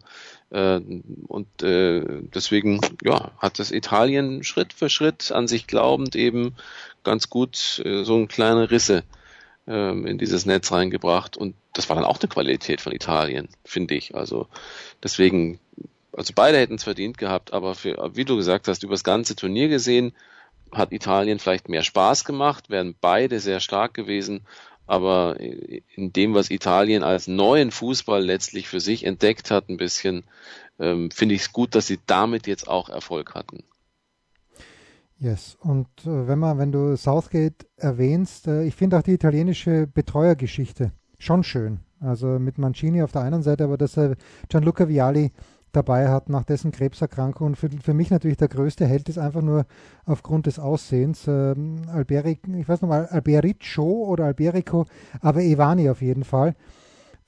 Äh, 0.50 0.81
und 1.26 1.62
äh, 1.62 2.23
deswegen 2.33 2.81
ja 3.02 3.33
hat 3.38 3.59
das 3.59 3.73
Italien 3.73 4.45
Schritt 4.45 4.73
für 4.73 4.88
Schritt 4.88 5.33
an 5.33 5.49
sich 5.49 5.67
glaubend 5.67 6.14
eben 6.14 6.55
ganz 7.02 7.29
gut 7.29 7.83
äh, 7.85 8.05
so 8.05 8.17
ein 8.17 8.29
kleine 8.29 8.71
Risse 8.71 9.02
ähm, 9.67 10.07
in 10.07 10.19
dieses 10.19 10.47
Netz 10.47 10.73
reingebracht 10.73 11.37
und 11.37 11.55
das 11.73 11.88
war 11.88 11.97
dann 11.97 12.05
auch 12.05 12.21
eine 12.21 12.29
Qualität 12.29 12.81
von 12.81 12.93
Italien, 12.93 13.49
finde 13.64 13.95
ich. 13.95 14.14
Also 14.14 14.49
deswegen, 15.02 15.61
also 16.12 16.33
beide 16.35 16.59
hätten 16.59 16.75
es 16.75 16.85
verdient 16.85 17.19
gehabt, 17.19 17.52
aber 17.52 17.75
für, 17.75 18.11
wie 18.14 18.25
du 18.25 18.37
gesagt 18.37 18.69
hast, 18.69 18.83
über 18.83 18.95
das 18.95 19.05
ganze 19.05 19.37
Turnier 19.37 19.69
gesehen, 19.69 20.12
hat 20.73 20.93
Italien 20.93 21.38
vielleicht 21.38 21.69
mehr 21.69 21.83
Spaß 21.83 22.25
gemacht, 22.25 22.71
wären 22.71 22.95
beide 23.00 23.40
sehr 23.40 23.61
stark 23.61 23.95
gewesen, 23.95 24.43
aber 24.87 25.38
in 25.38 26.12
dem, 26.12 26.35
was 26.35 26.50
Italien 26.50 27.05
als 27.05 27.29
neuen 27.29 27.71
Fußball 27.71 28.25
letztlich 28.25 28.67
für 28.67 28.81
sich 28.81 29.05
entdeckt 29.05 29.52
hat, 29.52 29.69
ein 29.69 29.76
bisschen, 29.76 30.25
ähm, 30.81 31.12
finde 31.12 31.37
ich 31.37 31.43
es 31.43 31.52
gut, 31.52 31.76
dass 31.76 31.87
sie 31.87 32.00
damit 32.07 32.49
jetzt 32.49 32.67
auch 32.67 32.88
Erfolg 32.88 33.35
hatten. 33.35 33.62
Yes, 35.21 35.59
und 35.61 35.87
äh, 36.07 36.29
wenn 36.29 36.39
man, 36.39 36.57
wenn 36.57 36.73
du 36.73 36.97
Southgate 36.97 37.67
erwähnst, 37.77 38.49
äh, 38.49 38.65
ich 38.65 38.75
finde 38.75 38.97
auch 38.97 39.03
die 39.03 39.12
italienische 39.12 39.87
Betreuergeschichte 39.87 40.93
schon 41.19 41.45
schön. 41.45 41.81
Also 42.00 42.39
mit 42.39 42.57
Mancini 42.57 43.03
auf 43.03 43.12
der 43.12 43.21
einen 43.21 43.43
Seite, 43.43 43.65
aber 43.65 43.77
dass 43.77 43.99
er 43.99 44.17
Gianluca 44.49 44.89
Viali 44.89 45.33
dabei 45.73 46.09
hat 46.09 46.31
nach 46.31 46.45
dessen 46.45 46.73
Krebserkrankung. 46.73 47.49
Und 47.49 47.57
für, 47.57 47.69
für 47.69 47.93
mich 47.93 48.11
natürlich 48.11 48.39
der 48.39 48.49
größte 48.49 48.87
Held 48.87 49.11
ist 49.11 49.19
einfach 49.19 49.43
nur 49.43 49.67
aufgrund 50.07 50.47
des 50.47 50.59
Aussehens. 50.59 51.29
Ähm, 51.29 51.83
Alberic, 51.89 52.41
ich 52.49 52.67
weiß 52.67 52.81
noch 52.81 52.89
mal, 52.89 53.07
Alberico 53.07 54.07
oder 54.07 54.25
Alberico, 54.25 54.87
aber 55.21 55.43
Ivani 55.43 55.91
auf 55.91 56.00
jeden 56.00 56.25
Fall 56.25 56.55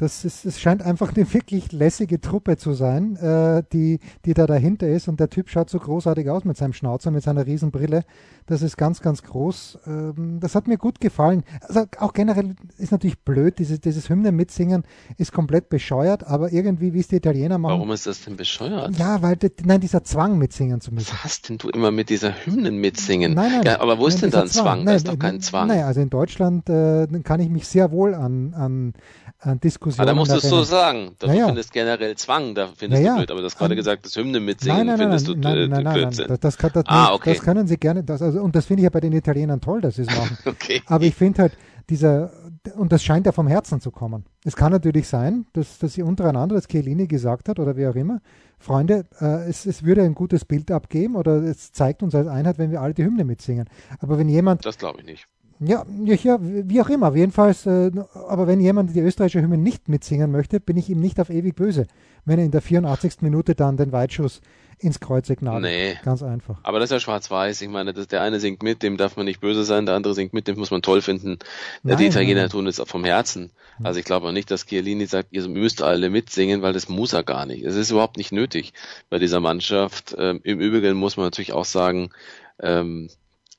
Das 0.03 0.25
ist, 0.25 0.45
es 0.45 0.61
scheint 0.61 0.83
einfach 0.83 1.15
eine 1.15 1.33
wirklich 1.33 1.71
lässige 1.71 2.21
Truppe 2.21 2.57
zu 2.57 2.73
sein, 2.73 3.15
äh, 3.19 3.63
die, 3.73 4.01
die 4.25 4.35
da 4.35 4.49
dahinter 4.49 4.89
ist. 4.89 5.07
Und 5.07 5.21
der 5.21 5.31
Typ 5.31 5.49
schaut 5.49 5.71
so 5.71 5.79
großartig 5.79 6.29
aus 6.29 6.45
mit 6.45 6.57
seinem 6.57 6.73
Schnauzer, 6.73 7.13
mit 7.13 7.23
seiner 7.23 7.47
Riesenbrille. 7.47 8.03
Das 8.47 8.63
ist 8.63 8.77
ganz, 8.77 9.01
ganz 9.01 9.23
groß. 9.23 9.79
Ähm, 9.87 10.39
das 10.41 10.57
hat 10.57 10.67
mir 10.67 10.77
gut 10.77 11.01
gefallen. 11.01 11.45
Also 11.61 11.85
auch 12.01 12.15
generell 12.15 12.57
ist 12.79 12.91
natürlich 12.91 13.21
blöd, 13.21 13.61
dieses, 13.61 13.81
dieses 13.81 14.09
Hymnen 14.09 14.35
mitsingen 14.35 14.83
ist 15.19 15.31
komplett 15.31 15.69
bescheuert, 15.69 16.27
aber 16.27 16.53
irgendwie, 16.53 16.93
wie 16.95 16.99
es 16.99 17.07
die 17.07 17.17
Italiener 17.17 17.59
machen. 17.59 17.75
Warum 17.75 17.93
ist 17.93 18.09
das 18.09 18.25
denn 18.25 18.37
bescheuert? 18.37 18.99
Ja, 18.99 19.23
weil, 19.23 19.39
nein, 19.65 19.81
dieser 19.81 20.03
Zwang 20.03 20.37
mitsingen 20.37 20.81
zu 20.81 20.93
müssen. 20.93 21.13
Was 21.13 21.23
hast 21.23 21.49
denn 21.49 21.59
du 21.59 21.69
immer 21.69 21.93
mit 21.93 22.11
dieser 22.11 22.35
Hymnen 22.45 22.79
mitsingen? 22.79 23.35
Nein, 23.35 23.53
nein. 23.53 23.63
Ja, 23.65 23.81
aber 23.81 24.01
wo 24.01 24.09
ist 24.09 24.15
nein, 24.15 24.23
denn 24.23 24.31
da 24.33 24.41
ein 24.41 24.49
Zwang? 24.49 24.65
Zwang? 24.65 24.87
Da 24.87 24.95
ist 24.95 25.07
doch 25.07 25.19
kein 25.21 25.41
Zwang. 25.41 25.69
Nein, 25.69 25.85
also 25.85 26.01
in 26.01 26.11
Deutschland 26.11 26.69
äh, 26.69 27.07
kann 27.23 27.39
ich 27.39 27.51
mich 27.51 27.69
sehr 27.69 27.93
wohl 27.93 28.17
an, 28.17 28.53
an 28.55 28.95
an 29.43 29.61
Diskussionen. 29.61 29.92
Aber 29.99 30.07
da 30.07 30.15
musst 30.15 30.33
du 30.33 30.37
es 30.37 30.49
so 30.49 30.63
sagen. 30.63 31.15
Du 31.19 31.27
naja. 31.27 31.47
findest 31.47 31.73
generell 31.73 32.17
Zwang, 32.17 32.55
da 32.55 32.69
findest 32.77 33.03
naja. 33.03 33.13
du 33.13 33.19
blöd. 33.19 33.31
Aber 33.31 33.41
du 33.41 33.47
hast 33.47 33.57
gerade 33.57 33.77
gesagt, 33.77 34.05
das 34.07 34.17
Hymne 34.17 34.41
mitsingen 34.41 34.79
nein, 34.79 34.87
nein, 34.87 34.99
findest 34.99 35.29
nein, 35.29 35.41
du 35.41 35.49
nein, 35.49 35.57
äh, 35.57 35.69
nein, 35.69 35.85
nein, 35.85 35.95
Blödsinn. 35.95 36.27
nein, 36.29 36.39
das, 36.41 36.57
das, 36.57 36.73
das, 36.73 36.85
ah, 36.87 37.13
okay. 37.13 37.35
das 37.35 37.43
können 37.43 37.67
sie 37.67 37.77
gerne. 37.77 38.05
Das, 38.05 38.23
also, 38.23 38.41
und 38.43 38.55
das 38.55 38.67
finde 38.67 38.81
ich 38.81 38.85
ja 38.85 38.91
bei 38.91 39.01
den 39.01 39.13
Italienern 39.13 39.61
toll, 39.61 39.81
dass 39.81 39.97
sie 39.97 40.03
es 40.03 40.09
machen. 40.09 40.37
okay. 40.47 40.83
Aber 40.87 41.05
ich 41.05 41.15
finde 41.15 41.43
halt, 41.43 41.53
dieser, 41.91 42.33
und 42.77 42.93
das 42.93 43.03
scheint 43.03 43.27
ja 43.27 43.33
vom 43.33 43.47
Herzen 43.47 43.81
zu 43.81 43.91
kommen. 43.91 44.25
Es 44.45 44.57
kann 44.57 44.73
natürlich 44.73 45.09
sein, 45.09 45.47
dass, 45.53 45.79
dass 45.79 45.95
sie 45.95 46.03
untereinander, 46.03 46.55
das 46.55 46.69
Chiellini 46.69 47.07
gesagt 47.07 47.49
hat 47.49 47.59
oder 47.59 47.77
wie 47.77 47.87
auch 47.87 47.95
immer, 47.95 48.21
Freunde, 48.59 49.05
äh, 49.21 49.49
es, 49.49 49.67
es 49.67 49.83
würde 49.83 50.03
ein 50.03 50.15
gutes 50.15 50.45
Bild 50.45 50.71
abgeben 50.71 51.17
oder 51.17 51.43
es 51.43 51.73
zeigt 51.73 52.03
uns 52.03 52.15
als 52.15 52.29
Einheit, 52.29 52.59
wenn 52.59 52.71
wir 52.71 52.81
alle 52.81 52.95
die 52.95 53.05
Hymne 53.05 53.25
mitsingen. 53.25 53.69
Aber 53.99 54.19
wenn 54.19 54.29
jemand. 54.29 54.65
Das 54.65 54.79
glaube 54.79 55.01
ich 55.01 55.07
nicht. 55.07 55.29
Ja, 55.64 55.85
ja, 56.04 56.38
wie 56.40 56.81
auch 56.81 56.88
immer. 56.88 57.14
Jedenfalls, 57.14 57.66
äh, 57.66 57.90
aber 58.28 58.47
wenn 58.47 58.61
jemand 58.61 58.95
die 58.95 59.00
österreichische 59.00 59.42
Hymne 59.42 59.59
nicht 59.59 59.88
mitsingen 59.88 60.31
möchte, 60.31 60.61
bin 60.61 60.76
ich 60.76 60.88
ihm 60.88 61.00
nicht 61.00 61.21
auf 61.21 61.31
ewig 61.31 61.54
böse, 61.54 61.87
wenn 62.25 62.38
er 62.38 62.45
in 62.45 62.50
der 62.50 62.62
84. 62.62 63.21
Minute 63.21 63.54
dann 63.54 63.76
den 63.76 63.92
Weitschuss 63.92 64.40
ins 64.78 64.99
Kreuzeck 64.99 65.42
nagelt. 65.42 65.62
Nee. 65.62 65.99
Ganz 66.04 66.23
einfach. 66.23 66.59
Aber 66.62 66.81
das 66.81 66.88
ist 66.88 66.92
ja 66.92 67.00
schwarz-weiß. 67.00 67.61
Ich 67.62 67.69
meine, 67.69 67.92
das, 67.92 68.09
der 68.09 68.23
eine 68.23 68.40
singt 68.40 68.62
mit, 68.62 68.83
dem 68.83 68.97
darf 68.97 69.16
man 69.16 69.26
nicht 69.26 69.40
böse 69.40 69.64
sein, 69.64 69.87
der 69.87 69.95
andere 69.95 70.14
singt 70.14 70.33
mit, 70.33 70.49
dem 70.49 70.59
muss 70.59 70.71
man 70.71 70.83
toll 70.83 71.02
finden. 71.02 71.38
Nein, 71.83 71.99
die 71.99 72.07
Italiener 72.07 72.42
nein. 72.42 72.50
tun 72.50 72.66
es 72.66 72.83
vom 72.85 73.04
Herzen. 73.04 73.50
Also 73.83 74.00
ich 74.00 74.04
glaube 74.04 74.28
auch 74.28 74.33
nicht, 74.33 74.50
dass 74.50 74.66
Chiellini 74.66 75.07
sagt, 75.07 75.28
ihr 75.33 75.49
müsst 75.49 75.83
alle 75.83 76.11
mitsingen, 76.11 76.62
weil 76.62 76.73
das 76.73 76.88
muss 76.88 77.12
er 77.12 77.23
gar 77.23 77.47
nicht. 77.47 77.64
Es 77.64 77.76
ist 77.76 77.90
überhaupt 77.90 78.16
nicht 78.16 78.33
nötig 78.33 78.73
bei 79.09 79.19
dieser 79.19 79.40
Mannschaft. 79.40 80.14
Ähm, 80.19 80.40
Im 80.42 80.61
Übrigen 80.61 80.97
muss 80.97 81.16
man 81.16 81.26
natürlich 81.26 81.52
auch 81.52 81.64
sagen, 81.64 82.11
ähm, 82.61 83.09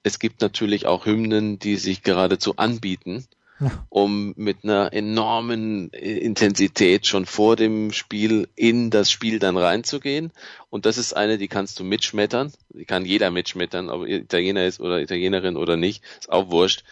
es 0.04 0.20
gibt 0.20 0.42
natürlich 0.42 0.86
auch 0.86 1.06
Hymnen, 1.06 1.60
die 1.60 1.78
sich 1.78 2.04
geradezu 2.04 2.58
anbieten, 2.58 3.26
Ja. 3.60 3.86
um 3.90 4.34
mit 4.36 4.64
einer 4.64 4.92
enormen 4.94 5.94
äh, 5.94 6.18
Intensität 6.18 7.08
schon 7.08 7.26
vor 7.26 7.56
dem 7.56 7.92
Spiel 7.94 8.50
in 8.56 8.90
das 8.90 9.12
Spiel 9.12 9.40
dann 9.40 9.58
reinzugehen. 9.58 10.32
Und 10.70 10.86
das 10.86 10.98
ist 10.98 11.14
eine, 11.16 11.38
die 11.38 11.48
kannst 11.48 11.80
du 11.80 11.84
mitschmettern. 11.84 12.52
Die 12.70 12.86
kann 12.86 13.06
jeder 13.06 13.32
mitschmettern, 13.32 13.90
ob 13.90 14.06
Italiener 14.08 14.66
ist 14.66 14.80
oder 14.80 15.00
Italienerin 15.00 15.56
oder 15.56 15.78
nicht, 15.78 16.04
ist 16.20 16.32
auch 16.32 16.50
wurscht. 16.52 16.84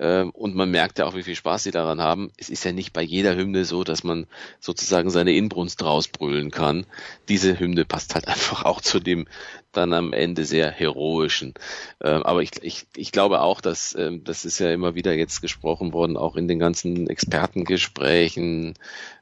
Ähm, 0.00 0.30
Und 0.30 0.54
man 0.56 0.70
merkt 0.70 0.98
ja 0.98 1.04
auch, 1.06 1.14
wie 1.14 1.22
viel 1.22 1.34
Spaß 1.36 1.62
sie 1.64 1.70
daran 1.72 2.00
haben. 2.00 2.32
Es 2.38 2.48
ist 2.48 2.64
ja 2.64 2.72
nicht 2.72 2.92
bei 2.94 3.02
jeder 3.02 3.36
Hymne 3.36 3.64
so, 3.66 3.84
dass 3.84 4.02
man 4.02 4.26
sozusagen 4.58 5.10
seine 5.10 5.34
Inbrunst 5.34 5.82
rausbrüllen 5.84 6.50
kann. 6.50 6.86
Diese 7.28 7.58
Hymne 7.60 7.84
passt 7.84 8.14
halt 8.14 8.26
einfach 8.28 8.64
auch 8.64 8.80
zu 8.80 8.98
dem 9.00 9.26
dann 9.72 9.92
am 9.92 10.12
Ende 10.12 10.44
sehr 10.46 10.70
heroischen. 10.70 11.54
Ähm, 12.02 12.22
Aber 12.24 12.42
ich, 12.42 12.50
ich, 12.62 12.86
ich 12.96 13.12
glaube 13.12 13.40
auch, 13.42 13.60
dass 13.60 13.94
ähm, 13.94 14.24
das 14.24 14.44
ist 14.44 14.58
ja 14.58 14.72
immer 14.72 14.94
wieder 14.94 15.12
jetzt 15.14 15.42
gesprochen 15.42 15.92
worden, 15.92 16.16
auch 16.16 16.34
in 16.36 16.48
den 16.48 16.58
ganzen 16.58 17.08
Expertengesprächen. 17.08 18.74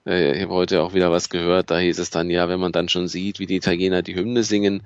Äh, 0.06 0.36
Ich 0.36 0.42
habe 0.44 0.54
heute 0.54 0.82
auch 0.82 0.94
wieder 0.94 1.10
was 1.10 1.28
gehört, 1.28 1.70
da 1.70 1.78
hieß 1.78 1.98
es 1.98 2.10
dann, 2.10 2.30
ja, 2.30 2.48
wenn 2.48 2.60
man 2.60 2.72
dann 2.72 2.88
schon 2.88 3.08
sieht, 3.08 3.40
wie 3.40 3.46
die 3.46 3.56
Italiener 3.56 4.02
die 4.02 4.14
Hymne 4.14 4.42
singen, 4.44 4.82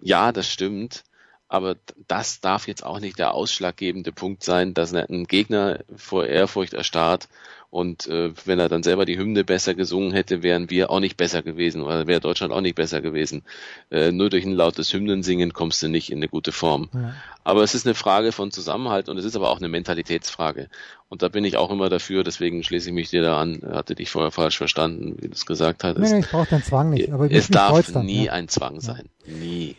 ja, 0.00 0.32
das 0.32 0.50
stimmt. 0.50 1.04
Aber 1.48 1.76
das 2.08 2.40
darf 2.40 2.66
jetzt 2.66 2.84
auch 2.84 2.98
nicht 2.98 3.18
der 3.18 3.32
ausschlaggebende 3.32 4.12
Punkt 4.12 4.42
sein, 4.42 4.74
dass 4.74 4.92
ein 4.92 5.26
Gegner 5.26 5.80
vor 5.96 6.26
Ehrfurcht 6.26 6.74
erstarrt 6.74 7.28
und 7.70 8.06
äh, 8.06 8.32
wenn 8.44 8.58
er 8.58 8.68
dann 8.68 8.82
selber 8.82 9.04
die 9.04 9.18
Hymne 9.18 9.44
besser 9.44 9.74
gesungen 9.74 10.12
hätte, 10.12 10.42
wären 10.42 10.70
wir 10.70 10.90
auch 10.90 11.00
nicht 11.00 11.16
besser 11.16 11.42
gewesen 11.42 11.82
oder 11.82 12.06
wäre 12.06 12.20
Deutschland 12.20 12.52
auch 12.52 12.60
nicht 12.60 12.76
besser 12.76 13.02
gewesen. 13.02 13.42
Äh, 13.90 14.12
nur 14.12 14.30
durch 14.30 14.46
ein 14.46 14.52
lautes 14.52 14.92
Hymnensingen 14.92 15.52
kommst 15.52 15.82
du 15.82 15.88
nicht 15.88 16.10
in 16.10 16.18
eine 16.18 16.28
gute 16.28 16.52
Form. 16.52 16.88
Ja. 16.94 17.14
Aber 17.44 17.62
es 17.62 17.74
ist 17.74 17.86
eine 17.86 17.94
Frage 17.94 18.32
von 18.32 18.50
Zusammenhalt 18.50 19.08
und 19.08 19.18
es 19.18 19.24
ist 19.24 19.36
aber 19.36 19.50
auch 19.50 19.58
eine 19.58 19.68
Mentalitätsfrage. 19.68 20.68
Und 21.08 21.22
da 21.22 21.28
bin 21.28 21.44
ich 21.44 21.56
auch 21.56 21.70
immer 21.70 21.90
dafür, 21.90 22.24
deswegen 22.24 22.62
schließe 22.62 22.88
ich 22.88 22.94
mich 22.94 23.10
dir 23.10 23.22
da 23.22 23.38
an. 23.38 23.60
Hatte 23.70 23.94
dich 23.94 24.10
vorher 24.10 24.30
falsch 24.30 24.56
verstanden, 24.56 25.16
wie 25.20 25.28
du 25.28 25.34
es 25.34 25.44
gesagt 25.44 25.84
hattest. 25.84 26.12
Nee, 26.12 26.18
nee, 26.18 26.24
ich 26.24 26.30
brauche 26.30 26.48
den 26.48 26.62
Zwang 26.62 26.90
nicht. 26.90 27.12
Aber 27.12 27.30
es 27.30 27.48
darf 27.48 27.92
dann, 27.92 28.06
nie 28.06 28.24
ja. 28.24 28.32
ein 28.32 28.48
Zwang 28.48 28.80
sein. 28.80 29.08
Nie. 29.26 29.76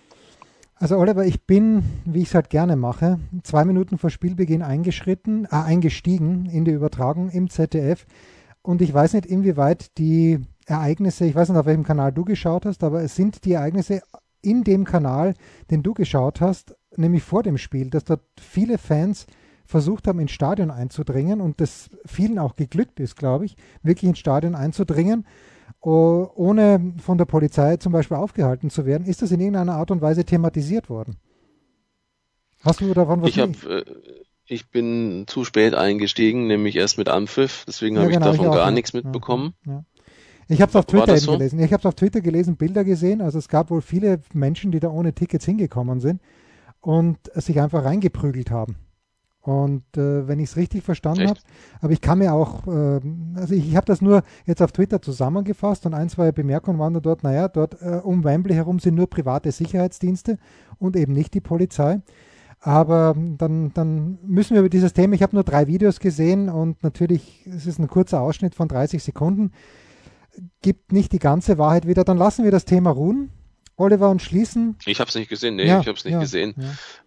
Also 0.80 0.98
Oliver, 0.98 1.26
ich 1.26 1.48
bin, 1.48 1.84
wie 2.06 2.22
ich 2.22 2.28
es 2.28 2.36
halt 2.36 2.52
gerne 2.52 2.76
mache, 2.76 3.20
zwei 3.42 3.66
Minuten 3.66 3.98
vor 3.98 4.12
Spielbeginn 4.12 4.62
eingeschritten, 4.62 5.46
äh, 5.46 5.56
eingestiegen 5.56 6.46
in 6.46 6.66
die 6.66 6.72
Übertragung 6.72 7.30
im 7.30 7.50
ZDF. 7.50 8.06
Und 8.62 8.84
ich 8.84 8.94
weiß 8.94 9.14
nicht, 9.14 9.26
inwieweit 9.26 9.98
die 9.98 10.40
Ereignisse, 10.68 11.26
ich 11.26 11.34
weiß 11.34 11.50
nicht, 11.50 11.58
auf 11.58 11.66
welchem 11.66 11.84
Kanal 11.84 12.12
du 12.12 12.26
geschaut 12.26 12.68
hast, 12.68 12.84
aber 12.84 13.02
es 13.02 13.16
sind 13.16 13.44
die 13.44 13.54
Ereignisse 13.54 14.02
in 14.44 14.64
dem 14.64 14.86
Kanal, 14.86 15.34
den 15.72 15.82
du 15.82 15.96
geschaut 15.96 16.42
hast, 16.42 16.76
nämlich 16.96 17.24
vor 17.24 17.42
dem 17.42 17.58
Spiel, 17.58 17.90
dass 17.90 18.04
dort 18.04 18.22
viele 18.40 18.78
Fans 18.78 19.26
versucht 19.66 20.08
haben, 20.08 20.20
ins 20.20 20.32
Stadion 20.32 20.70
einzudringen 20.70 21.42
und 21.42 21.60
das 21.60 21.90
vielen 22.06 22.38
auch 22.38 22.56
geglückt 22.56 23.00
ist, 23.00 23.16
glaube 23.16 23.46
ich, 23.46 23.58
wirklich 23.82 24.10
ins 24.10 24.20
Stadion 24.20 24.54
einzudringen, 24.54 25.26
ohne 25.82 26.94
von 26.98 27.18
der 27.18 27.26
Polizei 27.26 27.78
zum 27.78 27.94
Beispiel 27.94 28.18
aufgehalten 28.18 28.70
zu 28.70 28.86
werden. 28.86 29.06
Ist 29.08 29.22
das 29.22 29.32
in 29.32 29.40
irgendeiner 29.40 29.76
Art 29.76 29.92
und 29.92 30.02
Weise 30.02 30.26
thematisiert 30.26 30.90
worden? 30.90 31.18
Hast 32.64 32.82
du 32.82 32.94
davon 32.94 33.22
was 33.22 33.30
Ich 33.30 33.40
habe 33.40 33.86
äh, 33.86 33.86
ich 34.50 34.70
bin 34.70 35.26
zu 35.28 35.44
spät 35.44 35.76
eingestiegen, 35.76 36.48
nämlich 36.48 36.76
erst 36.78 36.98
mit 36.98 37.10
Anpfiff, 37.10 37.66
deswegen 37.68 37.98
habe 37.98 38.10
genau, 38.10 38.32
ich 38.32 38.38
davon 38.38 38.48
auch, 38.48 38.56
gar 38.56 38.66
ja. 38.68 38.72
nichts 38.72 38.94
mitbekommen. 38.94 39.54
Ja, 39.66 39.74
ja. 39.74 39.86
Ich 40.50 40.62
habe 40.62 40.70
es 40.70 40.76
auf 40.78 40.86
Twitter 40.86 41.18
so? 41.18 41.34
gelesen. 41.34 41.60
Ich 41.60 41.74
habe 41.74 41.82
es 41.82 41.86
auf 41.86 41.96
Twitter 41.96 42.22
gelesen, 42.22 42.56
Bilder 42.56 42.86
gesehen. 42.86 43.22
Also 43.22 43.38
es 43.38 43.50
gab 43.50 43.70
wohl 43.70 43.82
viele 43.82 44.22
Menschen, 44.34 44.72
die 44.72 44.80
da 44.80 44.90
ohne 44.90 45.14
Tickets 45.14 45.44
hingekommen 45.44 46.00
sind 46.00 46.22
und 46.80 47.18
sich 47.34 47.60
einfach 47.60 47.84
reingeprügelt 47.84 48.50
haben. 48.50 48.78
Und 49.48 49.86
äh, 49.96 50.28
wenn 50.28 50.40
ich 50.40 50.50
es 50.50 50.58
richtig 50.58 50.84
verstanden 50.84 51.30
habe, 51.30 51.40
aber 51.80 51.94
ich 51.94 52.02
kann 52.02 52.18
mir 52.18 52.34
auch, 52.34 52.68
äh, 52.68 53.00
also 53.36 53.54
ich, 53.54 53.70
ich 53.70 53.78
habe 53.78 53.86
das 53.86 54.02
nur 54.02 54.24
jetzt 54.46 54.62
auf 54.62 54.74
Twitter 54.74 55.02
zusammengefasst 55.02 55.86
und 55.86 55.94
ein, 55.94 56.10
zwei 56.10 56.34
Bemerkungen 56.34 56.80
waren 56.80 56.94
da 56.94 57.00
dort, 57.00 57.24
naja, 57.24 57.48
dort 57.48 57.82
äh, 57.82 58.02
um 58.04 58.26
Wembley 58.26 58.56
herum 58.56 58.80
sind 58.80 58.96
nur 58.96 59.10
private 59.10 59.54
Sicherheitsdienste 59.54 60.38
und 60.80 60.98
eben 60.98 61.14
nicht 61.14 61.34
die 61.34 61.40
Polizei. 61.40 62.02
Aber 62.60 63.16
dann, 63.16 63.72
dann 63.74 64.20
müssen 64.22 64.56
wir 64.56 64.60
über 64.60 64.70
dieses 64.70 64.92
Thema, 64.92 65.16
ich 65.16 65.24
habe 65.24 65.34
nur 65.34 65.46
drei 65.46 65.68
Videos 65.68 66.02
gesehen 66.02 66.50
und 66.50 66.84
natürlich, 66.84 67.48
es 67.48 67.68
ist 67.68 67.80
ein 67.80 67.88
kurzer 67.88 68.20
Ausschnitt 68.20 68.54
von 68.54 68.68
30 68.68 69.02
Sekunden, 69.02 69.54
gibt 70.62 70.92
nicht 70.92 71.14
die 71.14 71.20
ganze 71.20 71.58
Wahrheit 71.58 71.88
wieder. 71.88 72.04
Dann 72.04 72.18
lassen 72.18 72.44
wir 72.44 72.52
das 72.52 72.66
Thema 72.66 72.90
ruhen, 72.90 73.30
Oliver, 73.78 74.10
und 74.10 74.22
schließen. 74.22 74.76
Ich 74.86 75.00
habe 75.00 75.08
es 75.08 75.16
nicht 75.16 75.30
gesehen, 75.30 75.56
nee, 75.56 75.68
Ja, 75.68 75.80
ich 75.80 75.88
habe 75.88 75.98
es 75.98 76.04
nicht 76.04 76.16
ja, 76.16 76.20
gesehen. 76.20 76.54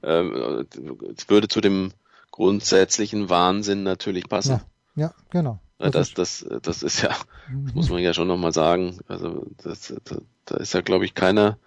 Ja, 0.02 0.20
Ähm, 0.20 0.66
es 1.14 1.28
würde 1.28 1.48
zu 1.48 1.60
dem 1.60 1.92
grundsätzlichen 2.30 3.28
Wahnsinn 3.28 3.82
natürlich 3.82 4.28
passen. 4.28 4.60
ja, 4.96 5.06
ja 5.06 5.14
genau. 5.30 5.60
Ja, 5.80 5.90
Das 5.90 6.12
Das, 6.14 6.44
das, 6.48 6.60
das 6.62 6.82
ist 6.82 7.02
ja, 7.02 7.08
das 7.08 7.26
Mhm. 7.48 7.70
muss 7.74 7.90
man 7.90 8.02
ja 8.02 8.12
schon 8.14 8.28
nochmal 8.28 8.52
sagen. 8.52 8.98
Also 9.08 9.46
das, 9.62 9.94
da, 10.04 10.16
da 10.44 10.56
ist 10.58 10.74
ja, 10.74 10.80
glaube 10.82 11.04
ich, 11.04 11.14
keiner. 11.14 11.58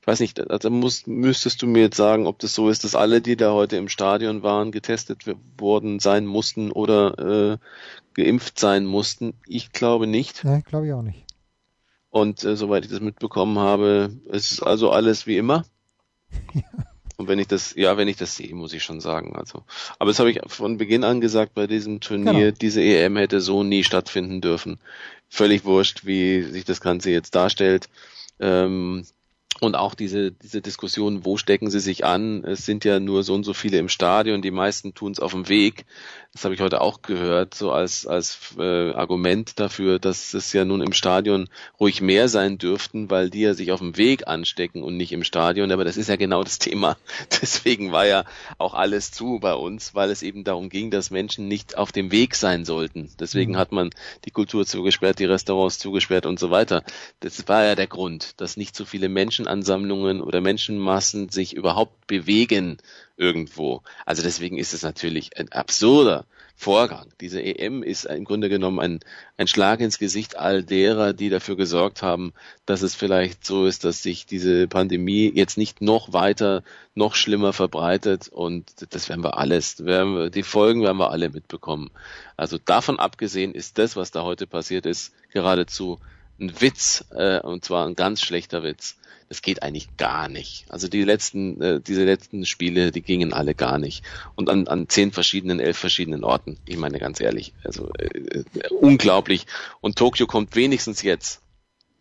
Ich 0.00 0.06
weiß 0.06 0.20
nicht, 0.20 0.50
also 0.50 0.70
muss, 0.70 1.06
müsstest 1.06 1.60
du 1.62 1.66
mir 1.66 1.82
jetzt 1.82 1.96
sagen, 1.96 2.26
ob 2.26 2.38
das 2.38 2.54
so 2.54 2.68
ist, 2.70 2.84
dass 2.84 2.94
alle, 2.94 3.20
die 3.20 3.36
da 3.36 3.52
heute 3.52 3.76
im 3.76 3.88
Stadion 3.88 4.42
waren, 4.42 4.72
getestet 4.72 5.24
worden 5.58 6.00
sein 6.00 6.24
mussten 6.26 6.72
oder 6.72 7.52
äh, 7.52 7.58
geimpft 8.14 8.58
sein 8.58 8.86
mussten. 8.86 9.34
Ich 9.46 9.72
glaube 9.72 10.06
nicht. 10.06 10.42
Nee, 10.42 10.62
glaube 10.62 10.86
ich 10.86 10.92
auch 10.94 11.02
nicht. 11.02 11.26
Und 12.08 12.42
äh, 12.44 12.56
soweit 12.56 12.84
ich 12.86 12.90
das 12.90 13.00
mitbekommen 13.00 13.58
habe, 13.58 14.10
es 14.30 14.50
ist 14.52 14.62
also 14.62 14.90
alles 14.90 15.26
wie 15.26 15.36
immer. 15.36 15.64
Und 17.20 17.28
wenn 17.28 17.38
ich 17.38 17.48
das, 17.48 17.74
ja, 17.76 17.98
wenn 17.98 18.08
ich 18.08 18.16
das 18.16 18.34
sehe, 18.34 18.54
muss 18.54 18.72
ich 18.72 18.82
schon 18.82 19.02
sagen. 19.02 19.36
Also, 19.36 19.62
aber 19.98 20.10
das 20.10 20.20
habe 20.20 20.30
ich 20.30 20.40
von 20.46 20.78
Beginn 20.78 21.04
an 21.04 21.20
gesagt 21.20 21.52
bei 21.52 21.66
diesem 21.66 22.00
Turnier. 22.00 22.32
Genau. 22.32 22.56
Diese 22.58 22.80
EM 22.80 23.18
hätte 23.18 23.42
so 23.42 23.62
nie 23.62 23.84
stattfinden 23.84 24.40
dürfen. 24.40 24.78
Völlig 25.28 25.66
wurscht, 25.66 26.06
wie 26.06 26.40
sich 26.40 26.64
das 26.64 26.80
Ganze 26.80 27.10
jetzt 27.10 27.34
darstellt. 27.34 27.90
Ähm, 28.40 29.04
und 29.60 29.76
auch 29.76 29.94
diese, 29.94 30.32
diese 30.32 30.62
Diskussion, 30.62 31.24
wo 31.24 31.36
stecken 31.36 31.70
sie 31.70 31.80
sich 31.80 32.04
an? 32.04 32.44
Es 32.44 32.64
sind 32.64 32.84
ja 32.84 32.98
nur 32.98 33.22
so 33.22 33.34
und 33.34 33.44
so 33.44 33.52
viele 33.52 33.78
im 33.78 33.88
Stadion, 33.88 34.42
die 34.42 34.50
meisten 34.50 34.94
tun 34.94 35.12
es 35.12 35.20
auf 35.20 35.32
dem 35.32 35.48
Weg. 35.48 35.84
Das 36.32 36.44
habe 36.44 36.54
ich 36.54 36.60
heute 36.60 36.80
auch 36.80 37.02
gehört, 37.02 37.54
so 37.54 37.72
als, 37.72 38.06
als 38.06 38.54
äh, 38.56 38.92
Argument 38.92 39.58
dafür, 39.58 39.98
dass 39.98 40.32
es 40.32 40.52
ja 40.52 40.64
nun 40.64 40.80
im 40.80 40.92
Stadion 40.92 41.48
ruhig 41.80 42.00
mehr 42.00 42.28
sein 42.28 42.56
dürften, 42.56 43.10
weil 43.10 43.30
die 43.30 43.40
ja 43.40 43.54
sich 43.54 43.72
auf 43.72 43.80
dem 43.80 43.96
Weg 43.96 44.28
anstecken 44.28 44.84
und 44.84 44.96
nicht 44.96 45.10
im 45.10 45.24
Stadion. 45.24 45.72
Aber 45.72 45.84
das 45.84 45.96
ist 45.96 46.08
ja 46.08 46.14
genau 46.14 46.44
das 46.44 46.60
Thema. 46.60 46.96
Deswegen 47.42 47.90
war 47.90 48.06
ja 48.06 48.24
auch 48.58 48.74
alles 48.74 49.10
zu 49.10 49.40
bei 49.40 49.54
uns, 49.54 49.94
weil 49.96 50.10
es 50.10 50.22
eben 50.22 50.44
darum 50.44 50.68
ging, 50.68 50.92
dass 50.92 51.10
Menschen 51.10 51.48
nicht 51.48 51.76
auf 51.76 51.90
dem 51.90 52.12
Weg 52.12 52.36
sein 52.36 52.64
sollten. 52.64 53.10
Deswegen 53.18 53.52
mhm. 53.52 53.56
hat 53.56 53.72
man 53.72 53.90
die 54.24 54.30
Kultur 54.30 54.64
zugesperrt, 54.64 55.18
die 55.18 55.24
Restaurants 55.24 55.80
zugesperrt 55.80 56.26
und 56.26 56.38
so 56.38 56.52
weiter. 56.52 56.84
Das 57.18 57.48
war 57.48 57.64
ja 57.64 57.74
der 57.74 57.88
Grund, 57.88 58.40
dass 58.40 58.56
nicht 58.56 58.76
so 58.76 58.84
viele 58.84 59.08
Menschenansammlungen 59.50 60.20
oder 60.22 60.40
Menschenmassen 60.40 61.28
sich 61.28 61.56
überhaupt 61.56 62.06
bewegen 62.06 62.78
irgendwo. 63.16 63.82
Also 64.06 64.22
deswegen 64.22 64.58
ist 64.58 64.74
es 64.74 64.82
natürlich 64.82 65.36
ein 65.36 65.50
absurder 65.50 66.24
Vorgang. 66.54 67.08
Diese 67.20 67.42
EM 67.42 67.82
ist 67.82 68.04
im 68.04 68.24
Grunde 68.24 68.48
genommen 68.50 68.80
ein, 68.80 69.00
ein 69.38 69.46
Schlag 69.46 69.80
ins 69.80 69.98
Gesicht 69.98 70.36
all 70.36 70.62
derer, 70.62 71.14
die 71.14 71.30
dafür 71.30 71.56
gesorgt 71.56 72.02
haben, 72.02 72.32
dass 72.66 72.82
es 72.82 72.94
vielleicht 72.94 73.46
so 73.46 73.66
ist, 73.66 73.84
dass 73.84 74.02
sich 74.02 74.26
diese 74.26 74.68
Pandemie 74.68 75.32
jetzt 75.34 75.56
nicht 75.56 75.80
noch 75.80 76.12
weiter, 76.12 76.62
noch 76.94 77.14
schlimmer 77.14 77.52
verbreitet 77.52 78.28
und 78.28 78.66
das 78.90 79.08
werden 79.08 79.24
wir 79.24 79.38
alles, 79.38 79.84
werden 79.84 80.14
wir, 80.14 80.30
die 80.30 80.42
Folgen 80.42 80.82
werden 80.82 80.98
wir 80.98 81.10
alle 81.10 81.30
mitbekommen. 81.30 81.90
Also 82.36 82.58
davon 82.58 82.98
abgesehen 82.98 83.54
ist 83.54 83.78
das, 83.78 83.96
was 83.96 84.10
da 84.10 84.22
heute 84.22 84.46
passiert 84.46 84.84
ist, 84.86 85.14
geradezu 85.32 85.98
ein 86.40 86.60
Witz, 86.60 87.04
äh, 87.10 87.40
und 87.40 87.64
zwar 87.64 87.86
ein 87.86 87.94
ganz 87.94 88.22
schlechter 88.22 88.62
Witz 88.62 88.96
es 89.30 89.42
geht 89.42 89.62
eigentlich 89.62 89.96
gar 89.96 90.28
nicht. 90.28 90.66
Also 90.68 90.88
die 90.88 91.04
letzten, 91.04 91.60
äh, 91.62 91.80
diese 91.80 92.04
letzten 92.04 92.44
Spiele, 92.44 92.90
die 92.90 93.00
gingen 93.00 93.32
alle 93.32 93.54
gar 93.54 93.78
nicht. 93.78 94.04
Und 94.34 94.50
an, 94.50 94.66
an 94.66 94.88
zehn 94.88 95.12
verschiedenen, 95.12 95.60
elf 95.60 95.78
verschiedenen 95.78 96.24
Orten. 96.24 96.58
Ich 96.66 96.76
meine 96.76 96.98
ganz 96.98 97.20
ehrlich, 97.20 97.54
also 97.62 97.90
äh, 97.96 98.06
äh, 98.06 98.44
unglaublich. 98.70 99.46
Und 99.80 99.96
Tokio 99.96 100.26
kommt 100.26 100.56
wenigstens 100.56 101.02
jetzt, 101.02 101.42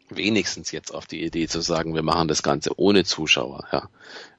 wenigstens 0.09 0.71
jetzt 0.71 0.91
auf 0.91 1.05
die 1.05 1.23
Idee 1.23 1.47
zu 1.47 1.61
sagen, 1.61 1.93
wir 1.93 2.01
machen 2.01 2.27
das 2.27 2.41
Ganze 2.41 2.71
ohne 2.79 3.03
Zuschauer. 3.03 3.67
Ja, 3.71 3.89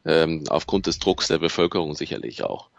ähm, 0.05 0.45
aufgrund 0.49 0.89
des 0.89 0.99
Drucks 0.99 1.29
der 1.29 1.39
Bevölkerung 1.39 1.95
sicherlich 1.95 2.43
auch. 2.43 2.71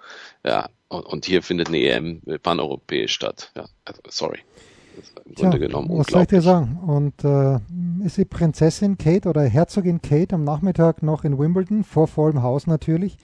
Ja, 0.43 0.69
und, 0.89 1.05
und 1.05 1.25
hier 1.25 1.41
findet 1.41 1.69
eine 1.69 1.79
EM 1.79 2.21
paneuropäisch 2.43 3.13
statt. 3.13 3.51
Ja, 3.55 3.69
also, 3.85 4.01
sorry 4.09 4.41
im 5.25 5.35
Grunde 5.35 5.57
Tja, 5.57 5.67
genommen. 5.67 5.89
Was 5.97 6.07
soll 6.07 6.23
ich 6.23 6.27
dir 6.27 6.41
sagen? 6.41 6.79
Und 6.85 7.23
äh, 7.23 7.59
ist 8.05 8.17
die 8.17 8.25
Prinzessin 8.25 8.97
Kate 8.97 9.29
oder 9.29 9.43
Herzogin 9.43 10.01
Kate 10.01 10.35
am 10.35 10.43
Nachmittag 10.43 11.03
noch 11.03 11.23
in 11.23 11.37
Wimbledon, 11.37 11.83
vor 11.83 12.07
vollem 12.07 12.41
Haus 12.41 12.67
natürlich. 12.67 13.17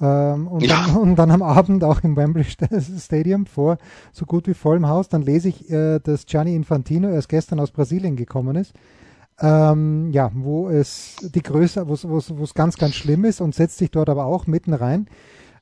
Ähm, 0.00 0.48
und, 0.48 0.64
ja. 0.64 0.86
dann, 0.86 0.96
und, 1.00 1.16
dann, 1.16 1.30
am 1.30 1.42
Abend 1.42 1.84
auch 1.84 2.02
im 2.02 2.16
Wembley 2.16 2.44
Stadium 2.44 3.46
vor 3.46 3.78
so 4.12 4.26
gut 4.26 4.46
wie 4.46 4.54
vollem 4.54 4.88
Haus. 4.88 5.08
Dann 5.08 5.22
lese 5.22 5.48
ich, 5.48 5.70
äh, 5.70 6.00
dass 6.00 6.26
Gianni 6.26 6.54
Infantino 6.54 7.08
erst 7.08 7.28
gestern 7.28 7.60
aus 7.60 7.70
Brasilien 7.70 8.16
gekommen 8.16 8.56
ist. 8.56 8.74
Ähm, 9.40 10.10
ja, 10.12 10.30
wo 10.34 10.68
es 10.68 11.16
die 11.34 11.42
Größe, 11.42 11.88
wo 11.88 12.44
es 12.44 12.54
ganz, 12.54 12.76
ganz 12.76 12.94
schlimm 12.94 13.24
ist 13.24 13.40
und 13.40 13.54
setzt 13.54 13.78
sich 13.78 13.90
dort 13.90 14.08
aber 14.08 14.26
auch 14.26 14.46
mitten 14.46 14.74
rein 14.74 15.06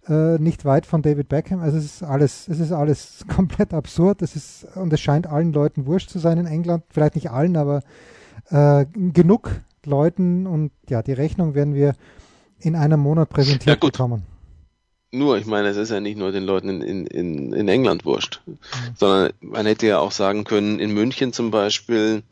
äh, 0.09 0.39
nicht 0.39 0.65
weit 0.65 0.87
von 0.87 1.03
David 1.03 1.29
Beckham. 1.29 1.61
Also 1.61 1.79
es 1.79 1.85
ist 1.85 2.03
alles, 2.03 2.49
es 2.49 2.61
ist 2.61 2.73
alles 2.73 3.25
komplett 3.35 3.75
absurd. 3.75 4.23
Es 4.23 4.37
ist, 4.37 4.67
und 4.75 4.93
es 4.93 5.01
scheint 5.01 5.27
allen 5.27 5.53
Leuten 5.53 5.87
wurscht 5.87 6.11
zu 6.11 6.19
sein 6.19 6.39
in 6.39 6.47
England. 6.47 6.85
Vielleicht 6.91 7.15
nicht 7.15 7.31
allen, 7.31 7.57
aber 7.57 7.83
äh, 8.51 8.87
genug 8.95 9.51
Leuten 9.85 10.47
und 10.47 10.73
ja, 10.89 11.03
die 11.03 11.13
Rechnung 11.13 11.55
werden 11.55 11.75
wir 11.75 11.95
in 12.59 12.77
einem 12.77 13.01
Monat 13.01 13.31
präsentiert 13.31 13.83
ja, 13.83 13.89
bekommen. 13.89 14.27
Nur, 15.13 15.39
ich 15.39 15.47
meine, 15.47 15.69
es 15.69 15.77
ist 15.77 15.91
ja 15.91 15.99
nicht 15.99 16.17
nur 16.17 16.31
den 16.31 16.45
Leuten 16.45 16.81
in, 16.81 17.07
in, 17.07 17.53
in 17.53 17.69
England 17.69 18.05
wurscht, 18.05 18.43
mhm. 18.47 18.59
sondern 18.95 19.33
man 19.41 19.67
hätte 19.67 19.87
ja 19.87 19.99
auch 19.99 20.13
sagen 20.13 20.45
können, 20.45 20.79
in 20.79 20.93
München 20.93 21.33
zum 21.33 21.51
Beispiel, 21.51 22.23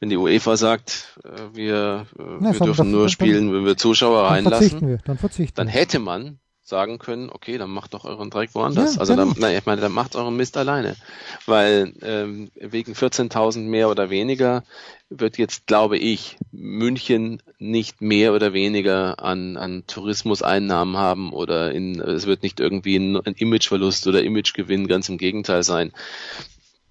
wenn 0.00 0.08
die 0.08 0.16
UEFA 0.16 0.56
sagt, 0.56 1.18
äh, 1.24 1.54
wir, 1.54 2.06
äh, 2.18 2.44
ja, 2.44 2.52
wir 2.52 2.60
dürfen 2.60 2.90
nur 2.90 3.10
spielen, 3.10 3.52
wenn 3.52 3.66
wir 3.66 3.76
Zuschauer 3.76 4.22
dann 4.22 4.32
reinlassen, 4.46 4.88
wir, 4.88 4.98
dann, 5.04 5.18
dann 5.54 5.68
hätte 5.68 5.98
man 5.98 6.38
sagen 6.72 6.98
können, 6.98 7.28
okay, 7.30 7.58
dann 7.58 7.70
macht 7.70 7.92
doch 7.92 8.06
euren 8.06 8.30
Dreck 8.30 8.54
woanders. 8.54 8.94
Ja, 8.94 9.00
also 9.00 9.14
dann, 9.14 9.34
nein, 9.36 9.58
ich 9.58 9.66
meine, 9.66 9.82
dann 9.82 9.92
macht 9.92 10.16
euren 10.16 10.34
Mist 10.34 10.56
alleine. 10.56 10.96
Weil 11.44 11.92
ähm, 12.00 12.50
wegen 12.54 12.94
14.000 12.94 13.58
mehr 13.58 13.90
oder 13.90 14.08
weniger 14.08 14.64
wird 15.10 15.36
jetzt, 15.36 15.66
glaube 15.66 15.98
ich, 15.98 16.38
München 16.50 17.42
nicht 17.58 18.00
mehr 18.00 18.32
oder 18.32 18.54
weniger 18.54 19.22
an, 19.22 19.58
an 19.58 19.84
Tourismuseinnahmen 19.86 20.96
haben 20.96 21.34
oder 21.34 21.72
in, 21.72 22.00
es 22.00 22.24
wird 22.24 22.42
nicht 22.42 22.58
irgendwie 22.58 22.96
ein, 22.96 23.18
ein 23.18 23.34
Imageverlust 23.34 24.06
oder 24.06 24.22
Imagegewinn, 24.22 24.88
ganz 24.88 25.10
im 25.10 25.18
Gegenteil 25.18 25.62
sein 25.62 25.92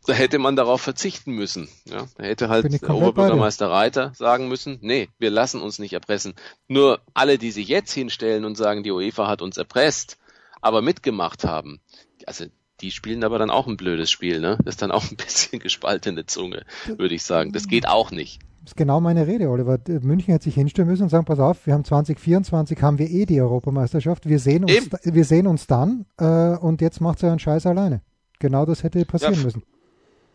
da 0.06 0.14
hätte 0.14 0.40
man 0.40 0.56
darauf 0.56 0.82
verzichten 0.82 1.34
müssen. 1.34 1.70
Ja, 1.86 2.08
da 2.16 2.24
hätte 2.24 2.50
halt 2.50 2.82
der 2.82 2.90
Oberbürgermeister 2.90 3.70
Reiter 3.70 4.14
sagen 4.16 4.48
müssen, 4.48 4.80
nee, 4.82 5.10
wir 5.20 5.30
lassen 5.30 5.62
uns 5.62 5.80
nicht 5.80 5.94
erpressen. 5.94 6.34
Nur 6.68 7.02
alle, 7.14 7.38
die 7.38 7.52
sich 7.52 7.68
jetzt 7.68 7.92
hinstellen 7.92 8.46
und 8.46 8.58
sagen, 8.58 8.84
die 8.84 8.92
UEFA 8.92 9.28
hat 9.28 9.42
uns 9.42 9.58
erpresst, 9.58 10.18
aber 10.62 10.82
mitgemacht 10.82 11.44
haben, 11.44 11.82
also 12.26 12.46
die 12.82 12.92
spielen 12.92 13.24
aber 13.24 13.38
dann 13.38 13.52
auch 13.52 13.68
ein 13.68 13.78
blödes 13.78 14.10
Spiel, 14.10 14.40
ne? 14.40 14.58
Das 14.64 14.76
ist 14.76 14.82
dann 14.82 14.92
auch 14.92 15.10
ein 15.10 15.16
bisschen 15.18 15.60
gespaltene 15.60 16.26
Zunge, 16.26 16.66
würde 16.88 17.14
ich 17.14 17.24
sagen. 17.24 17.52
Das 17.52 17.68
geht 17.68 17.88
auch 17.88 18.12
nicht. 18.12 18.40
Das 18.64 18.74
ist 18.74 18.78
genau 18.78 19.02
meine 19.02 19.26
Rede, 19.26 19.50
Oliver. 19.50 19.80
München 19.88 20.34
hätte 20.34 20.44
sich 20.46 20.54
hinstellen 20.54 20.90
müssen 20.90 21.04
und 21.04 21.10
sagen, 21.10 21.26
pass 21.26 21.40
auf, 21.40 21.66
wir 21.66 21.74
haben 21.74 21.84
2024, 21.84 22.80
haben 22.82 23.00
wir 23.00 23.10
eh 23.10 23.26
die 23.26 23.42
Europameisterschaft, 23.42 24.28
wir 24.28 24.38
sehen 24.38 24.66
uns, 24.66 24.90
wir 25.04 25.26
sehen 25.26 25.48
uns 25.48 25.66
dann 25.66 26.06
äh, 26.20 26.56
und 26.58 26.82
jetzt 26.82 27.02
macht 27.02 27.20
sie 27.20 27.28
einen 27.28 27.40
Scheiß 27.40 27.66
alleine. 27.66 28.02
Genau 28.40 28.66
das 28.66 28.84
hätte 28.84 29.04
passieren 29.06 29.34
ja, 29.36 29.44
müssen. 29.44 29.64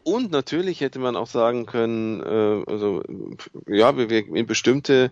Und 0.06 0.30
natürlich 0.30 0.82
hätte 0.82 1.00
man 1.00 1.16
auch 1.16 1.26
sagen 1.26 1.66
können, 1.66 2.22
äh, 2.22 2.70
also 2.70 3.02
ja, 3.66 3.96
wir, 3.96 4.08
wir 4.08 4.24
in 4.36 4.46
bestimmte 4.46 5.10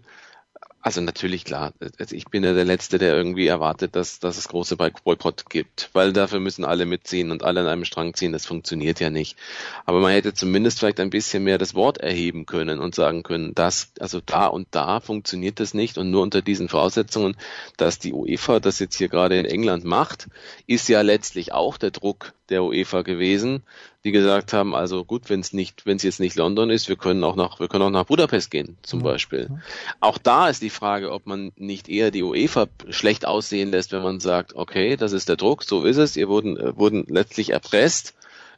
also 0.84 1.00
natürlich 1.00 1.46
klar, 1.46 1.72
also 1.98 2.14
ich 2.14 2.26
bin 2.26 2.44
ja 2.44 2.52
der 2.52 2.66
Letzte, 2.66 2.98
der 2.98 3.16
irgendwie 3.16 3.46
erwartet, 3.46 3.96
dass, 3.96 4.20
dass 4.20 4.36
es 4.36 4.48
große 4.48 4.76
Boykott 4.76 5.48
gibt, 5.48 5.88
weil 5.94 6.12
dafür 6.12 6.40
müssen 6.40 6.66
alle 6.66 6.84
mitziehen 6.84 7.30
und 7.30 7.42
alle 7.42 7.60
an 7.60 7.68
einem 7.68 7.86
Strang 7.86 8.12
ziehen, 8.12 8.32
das 8.32 8.44
funktioniert 8.44 9.00
ja 9.00 9.08
nicht. 9.08 9.38
Aber 9.86 10.00
man 10.00 10.12
hätte 10.12 10.34
zumindest 10.34 10.78
vielleicht 10.78 11.00
ein 11.00 11.08
bisschen 11.08 11.42
mehr 11.42 11.56
das 11.56 11.74
Wort 11.74 11.96
erheben 11.96 12.44
können 12.44 12.80
und 12.80 12.94
sagen 12.94 13.22
können, 13.22 13.54
dass, 13.54 13.92
also 13.98 14.20
da 14.20 14.46
und 14.46 14.68
da 14.72 15.00
funktioniert 15.00 15.58
das 15.58 15.72
nicht 15.72 15.96
und 15.96 16.10
nur 16.10 16.20
unter 16.20 16.42
diesen 16.42 16.68
Voraussetzungen, 16.68 17.34
dass 17.78 17.98
die 17.98 18.12
UEFA 18.12 18.60
das 18.60 18.78
jetzt 18.78 18.96
hier 18.96 19.08
gerade 19.08 19.38
in 19.38 19.46
England 19.46 19.86
macht, 19.86 20.28
ist 20.66 20.90
ja 20.90 21.00
letztlich 21.00 21.52
auch 21.52 21.78
der 21.78 21.92
Druck 21.92 22.34
der 22.50 22.62
UEFA 22.62 23.00
gewesen, 23.00 23.62
die 24.04 24.12
gesagt 24.12 24.52
haben, 24.52 24.74
also 24.74 25.04
gut, 25.04 25.30
wenn 25.30 25.40
es 25.40 25.54
nicht, 25.54 25.86
wenn 25.86 25.96
es 25.96 26.02
jetzt 26.02 26.20
nicht 26.20 26.36
London 26.36 26.68
ist, 26.68 26.88
wir 26.88 26.96
können 26.96 27.24
auch 27.24 27.36
nach, 27.36 27.58
wir 27.58 27.68
können 27.68 27.84
auch 27.84 27.90
nach 27.90 28.04
Budapest 28.04 28.50
gehen, 28.50 28.76
zum 28.82 29.00
ja, 29.00 29.04
Beispiel. 29.04 29.48
Ja. 29.50 29.58
Auch 30.00 30.18
da 30.18 30.48
ist 30.48 30.60
die 30.60 30.70
Frage, 30.70 31.10
ob 31.10 31.26
man 31.26 31.52
nicht 31.56 31.88
eher 31.88 32.10
die 32.10 32.22
UEFA 32.22 32.66
schlecht 32.90 33.26
aussehen 33.26 33.70
lässt, 33.70 33.92
wenn 33.92 34.02
man 34.02 34.20
sagt, 34.20 34.54
okay, 34.54 34.96
das 34.96 35.12
ist 35.12 35.30
der 35.30 35.36
Druck, 35.36 35.64
so 35.64 35.84
ist 35.84 35.96
es, 35.96 36.18
ihr 36.18 36.28
wurden, 36.28 36.58
äh, 36.58 36.76
wurden 36.76 37.06
letztlich 37.08 37.50
erpresst, 37.50 38.14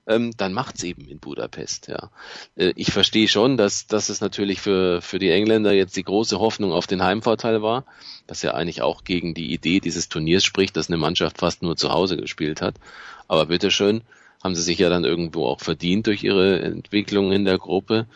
ähm, 0.09 0.33
dann 0.37 0.53
macht's 0.53 0.83
eben 0.83 1.07
in 1.07 1.21
Budapest, 1.21 1.89
ja. 1.89 2.11
Äh, 2.57 2.73
ich 2.75 2.93
verstehe 2.93 3.29
schon, 3.29 3.57
dass, 3.57 3.87
dass 3.87 4.09
es 4.09 4.21
natürlich 4.21 4.61
für, 4.61 5.01
für 5.01 5.21
die 5.21 5.31
Engländer 5.31 5.73
jetzt 5.73 5.97
die 5.97 6.05
große 6.05 6.41
Hoffnung 6.41 6.73
auf 6.73 6.89
den 6.89 7.05
Heimvorteil 7.05 7.63
war, 7.63 7.85
was 8.27 8.43
ja 8.43 8.55
eigentlich 8.55 8.83
auch 8.83 9.05
gegen 9.05 9.33
die 9.33 9.53
Idee 9.53 9.79
dieses 9.79 10.09
Turniers 10.09 10.45
spricht, 10.45 10.77
dass 10.77 10.89
eine 10.89 10.97
Mannschaft 10.97 11.39
fast 11.39 11.63
nur 11.63 11.77
zu 11.77 11.93
Hause 11.93 12.17
gespielt 12.17 12.63
hat. 12.63 12.75
Aber 13.29 13.47
bitteschön, 13.47 14.03
haben 14.47 14.55
sie 14.55 14.63
sich 14.63 14.79
ja 14.79 14.89
dann 14.89 15.05
irgendwo 15.05 15.47
auch 15.47 15.61
verdient 15.61 16.07
durch 16.07 16.25
ihre 16.25 16.61
Entwicklung 16.61 17.33
in 17.33 17.45
der 17.45 17.59
Gruppe. 17.59 18.07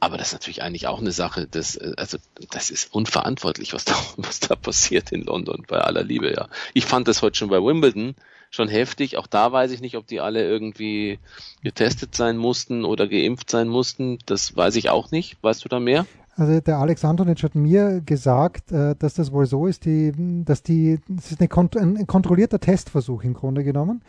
Aber 0.00 0.16
das 0.16 0.28
ist 0.28 0.32
natürlich 0.32 0.62
eigentlich 0.62 0.86
auch 0.86 1.00
eine 1.00 1.12
Sache, 1.12 1.46
das, 1.48 1.76
also, 1.78 2.18
das 2.50 2.70
ist 2.70 2.92
unverantwortlich, 2.92 3.72
was 3.72 3.84
da, 3.84 3.94
was 4.16 4.40
da 4.40 4.56
passiert 4.56 5.12
in 5.12 5.22
London, 5.22 5.64
bei 5.68 5.78
aller 5.78 6.02
Liebe, 6.02 6.32
ja. 6.32 6.48
Ich 6.72 6.86
fand 6.86 7.06
das 7.06 7.20
heute 7.22 7.36
schon 7.36 7.50
bei 7.50 7.58
Wimbledon 7.58 8.14
schon 8.50 8.68
heftig. 8.68 9.16
Auch 9.16 9.26
da 9.26 9.50
weiß 9.52 9.70
ich 9.72 9.80
nicht, 9.80 9.96
ob 9.96 10.06
die 10.06 10.20
alle 10.20 10.46
irgendwie 10.46 11.18
getestet 11.62 12.14
sein 12.14 12.36
mussten 12.36 12.84
oder 12.84 13.08
geimpft 13.08 13.50
sein 13.50 13.68
mussten. 13.68 14.18
Das 14.26 14.56
weiß 14.56 14.76
ich 14.76 14.90
auch 14.90 15.10
nicht. 15.10 15.38
Weißt 15.42 15.64
du 15.64 15.68
da 15.68 15.80
mehr? 15.80 16.06
Also 16.36 16.60
der 16.60 16.78
Alex 16.78 17.04
Antonitsch 17.04 17.42
hat 17.42 17.54
mir 17.54 18.00
gesagt, 18.00 18.72
äh, 18.72 18.94
dass 18.98 19.14
das 19.14 19.32
wohl 19.32 19.46
so 19.46 19.66
ist, 19.66 19.84
die, 19.84 20.12
dass 20.44 20.62
die, 20.62 20.98
das 21.08 21.32
ist 21.32 21.40
eine, 21.40 21.48
ein 21.76 22.06
kontrollierter 22.06 22.58
Testversuch 22.58 23.22
im 23.24 23.34
Grunde 23.34 23.64
genommen. 23.64 24.02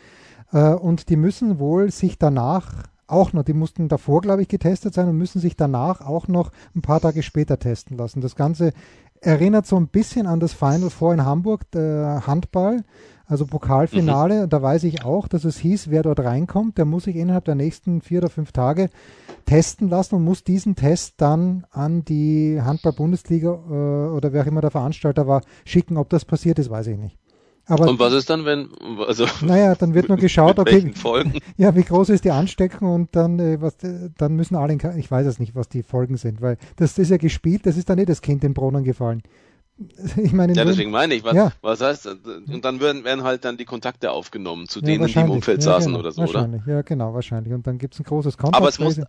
Äh, 0.54 0.74
und 0.74 1.10
die 1.10 1.16
müssen 1.16 1.58
wohl 1.58 1.90
sich 1.90 2.18
danach 2.18 2.84
auch 3.06 3.34
noch, 3.34 3.42
die 3.42 3.52
mussten 3.52 3.88
davor, 3.88 4.22
glaube 4.22 4.40
ich, 4.40 4.48
getestet 4.48 4.94
sein 4.94 5.08
und 5.08 5.18
müssen 5.18 5.40
sich 5.40 5.56
danach 5.56 6.00
auch 6.00 6.26
noch 6.26 6.52
ein 6.74 6.80
paar 6.80 7.00
Tage 7.00 7.22
später 7.22 7.58
testen 7.58 7.98
lassen. 7.98 8.22
Das 8.22 8.34
Ganze 8.34 8.72
erinnert 9.20 9.66
so 9.66 9.76
ein 9.76 9.88
bisschen 9.88 10.26
an 10.26 10.40
das 10.40 10.54
Final 10.54 10.88
Four 10.88 11.12
in 11.12 11.24
Hamburg, 11.24 11.70
der 11.72 12.26
Handball, 12.26 12.82
also 13.26 13.46
Pokalfinale. 13.46 14.44
Mhm. 14.44 14.50
Da 14.50 14.62
weiß 14.62 14.84
ich 14.84 15.04
auch, 15.04 15.28
dass 15.28 15.44
es 15.44 15.58
hieß, 15.58 15.90
wer 15.90 16.02
dort 16.02 16.20
reinkommt, 16.20 16.78
der 16.78 16.86
muss 16.86 17.04
sich 17.04 17.16
innerhalb 17.16 17.44
der 17.44 17.54
nächsten 17.54 18.00
vier 18.00 18.20
oder 18.20 18.30
fünf 18.30 18.52
Tage 18.52 18.88
testen 19.44 19.88
lassen 19.88 20.14
und 20.14 20.24
muss 20.24 20.44
diesen 20.44 20.74
Test 20.74 21.14
dann 21.18 21.66
an 21.70 22.04
die 22.04 22.60
Handball-Bundesliga 22.62 23.48
äh, 23.50 24.14
oder 24.14 24.32
wer 24.32 24.42
auch 24.42 24.46
immer 24.46 24.62
der 24.62 24.70
Veranstalter 24.70 25.26
war, 25.26 25.42
schicken. 25.64 25.96
Ob 25.98 26.08
das 26.08 26.24
passiert 26.24 26.58
ist, 26.58 26.70
weiß 26.70 26.86
ich 26.86 26.98
nicht. 26.98 27.18
Aber, 27.66 27.88
und 27.88 27.98
was 27.98 28.12
ist 28.12 28.28
dann, 28.28 28.44
wenn, 28.44 28.68
also, 29.06 29.26
naja, 29.40 29.74
dann 29.74 29.94
wird 29.94 30.08
nur 30.08 30.18
geschaut, 30.18 30.58
okay, 30.58 30.92
ja, 31.56 31.74
wie 31.74 31.82
groß 31.82 32.10
ist 32.10 32.24
die 32.24 32.30
Ansteckung 32.30 32.92
und 32.92 33.16
dann, 33.16 33.38
äh, 33.38 33.60
was, 33.60 33.76
dann 33.78 34.36
müssen 34.36 34.56
alle, 34.56 34.74
in, 34.74 34.98
ich 34.98 35.10
weiß 35.10 35.26
es 35.26 35.38
nicht, 35.38 35.54
was 35.54 35.68
die 35.68 35.82
Folgen 35.82 36.18
sind, 36.18 36.42
weil 36.42 36.58
das 36.76 36.98
ist 36.98 37.10
ja 37.10 37.16
gespielt, 37.16 37.64
das 37.64 37.78
ist 37.78 37.88
dann 37.88 37.96
nicht 37.96 38.10
das 38.10 38.20
Kind 38.20 38.44
in 38.44 38.50
den 38.50 38.54
Brunnen 38.54 38.84
gefallen. 38.84 39.22
Ich 40.16 40.32
meine, 40.32 40.52
ja, 40.52 40.64
deswegen 40.64 40.92
meine 40.92 41.14
ich, 41.14 41.24
was, 41.24 41.34
ja. 41.34 41.50
was 41.60 41.80
heißt, 41.80 42.06
und 42.06 42.64
dann 42.64 42.80
werden, 42.80 43.02
werden 43.02 43.24
halt 43.24 43.44
dann 43.44 43.56
die 43.56 43.64
Kontakte 43.64 44.12
aufgenommen 44.12 44.68
zu 44.68 44.80
denen, 44.80 45.06
die 45.06 45.18
im 45.18 45.30
Umfeld 45.30 45.64
ja, 45.64 45.72
saßen 45.72 45.90
genau, 45.90 45.98
oder 46.00 46.12
so, 46.12 46.20
wahrscheinlich. 46.20 46.62
oder? 46.62 46.74
Ja, 46.74 46.82
genau, 46.82 47.12
wahrscheinlich. 47.12 47.52
Und 47.52 47.66
dann 47.66 47.78
gibt 47.78 47.94
es 47.94 48.00
ein 48.00 48.04
großes 48.04 48.38
Kontakt. 48.38 48.56
Aber 48.56 48.68
es 48.68 48.78
muss, 48.78 49.00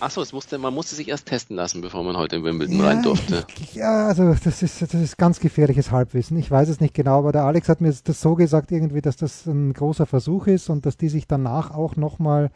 Achso, 0.00 0.22
es 0.22 0.32
musste, 0.32 0.58
man 0.58 0.74
musste 0.74 0.94
sich 0.94 1.08
erst 1.08 1.26
testen 1.26 1.56
lassen, 1.56 1.80
bevor 1.80 2.02
man 2.04 2.16
heute 2.16 2.36
in 2.36 2.44
Wimbledon 2.44 2.78
ja, 2.78 2.86
rein 2.86 3.02
durfte. 3.02 3.46
Ja, 3.72 4.08
also 4.08 4.34
das 4.34 4.62
ist, 4.62 4.82
das 4.82 4.94
ist 4.94 5.18
ganz 5.18 5.40
gefährliches 5.40 5.90
Halbwissen. 5.90 6.36
Ich 6.38 6.50
weiß 6.50 6.68
es 6.68 6.80
nicht 6.80 6.94
genau, 6.94 7.18
aber 7.18 7.32
der 7.32 7.44
Alex 7.44 7.68
hat 7.68 7.80
mir 7.80 7.92
das 8.04 8.20
so 8.20 8.34
gesagt 8.34 8.72
irgendwie, 8.72 9.00
dass 9.00 9.16
das 9.16 9.46
ein 9.46 9.72
großer 9.72 10.06
Versuch 10.06 10.46
ist 10.46 10.68
und 10.68 10.86
dass 10.86 10.96
die 10.96 11.08
sich 11.08 11.26
danach 11.26 11.70
auch 11.70 11.96
nochmal 11.96 12.50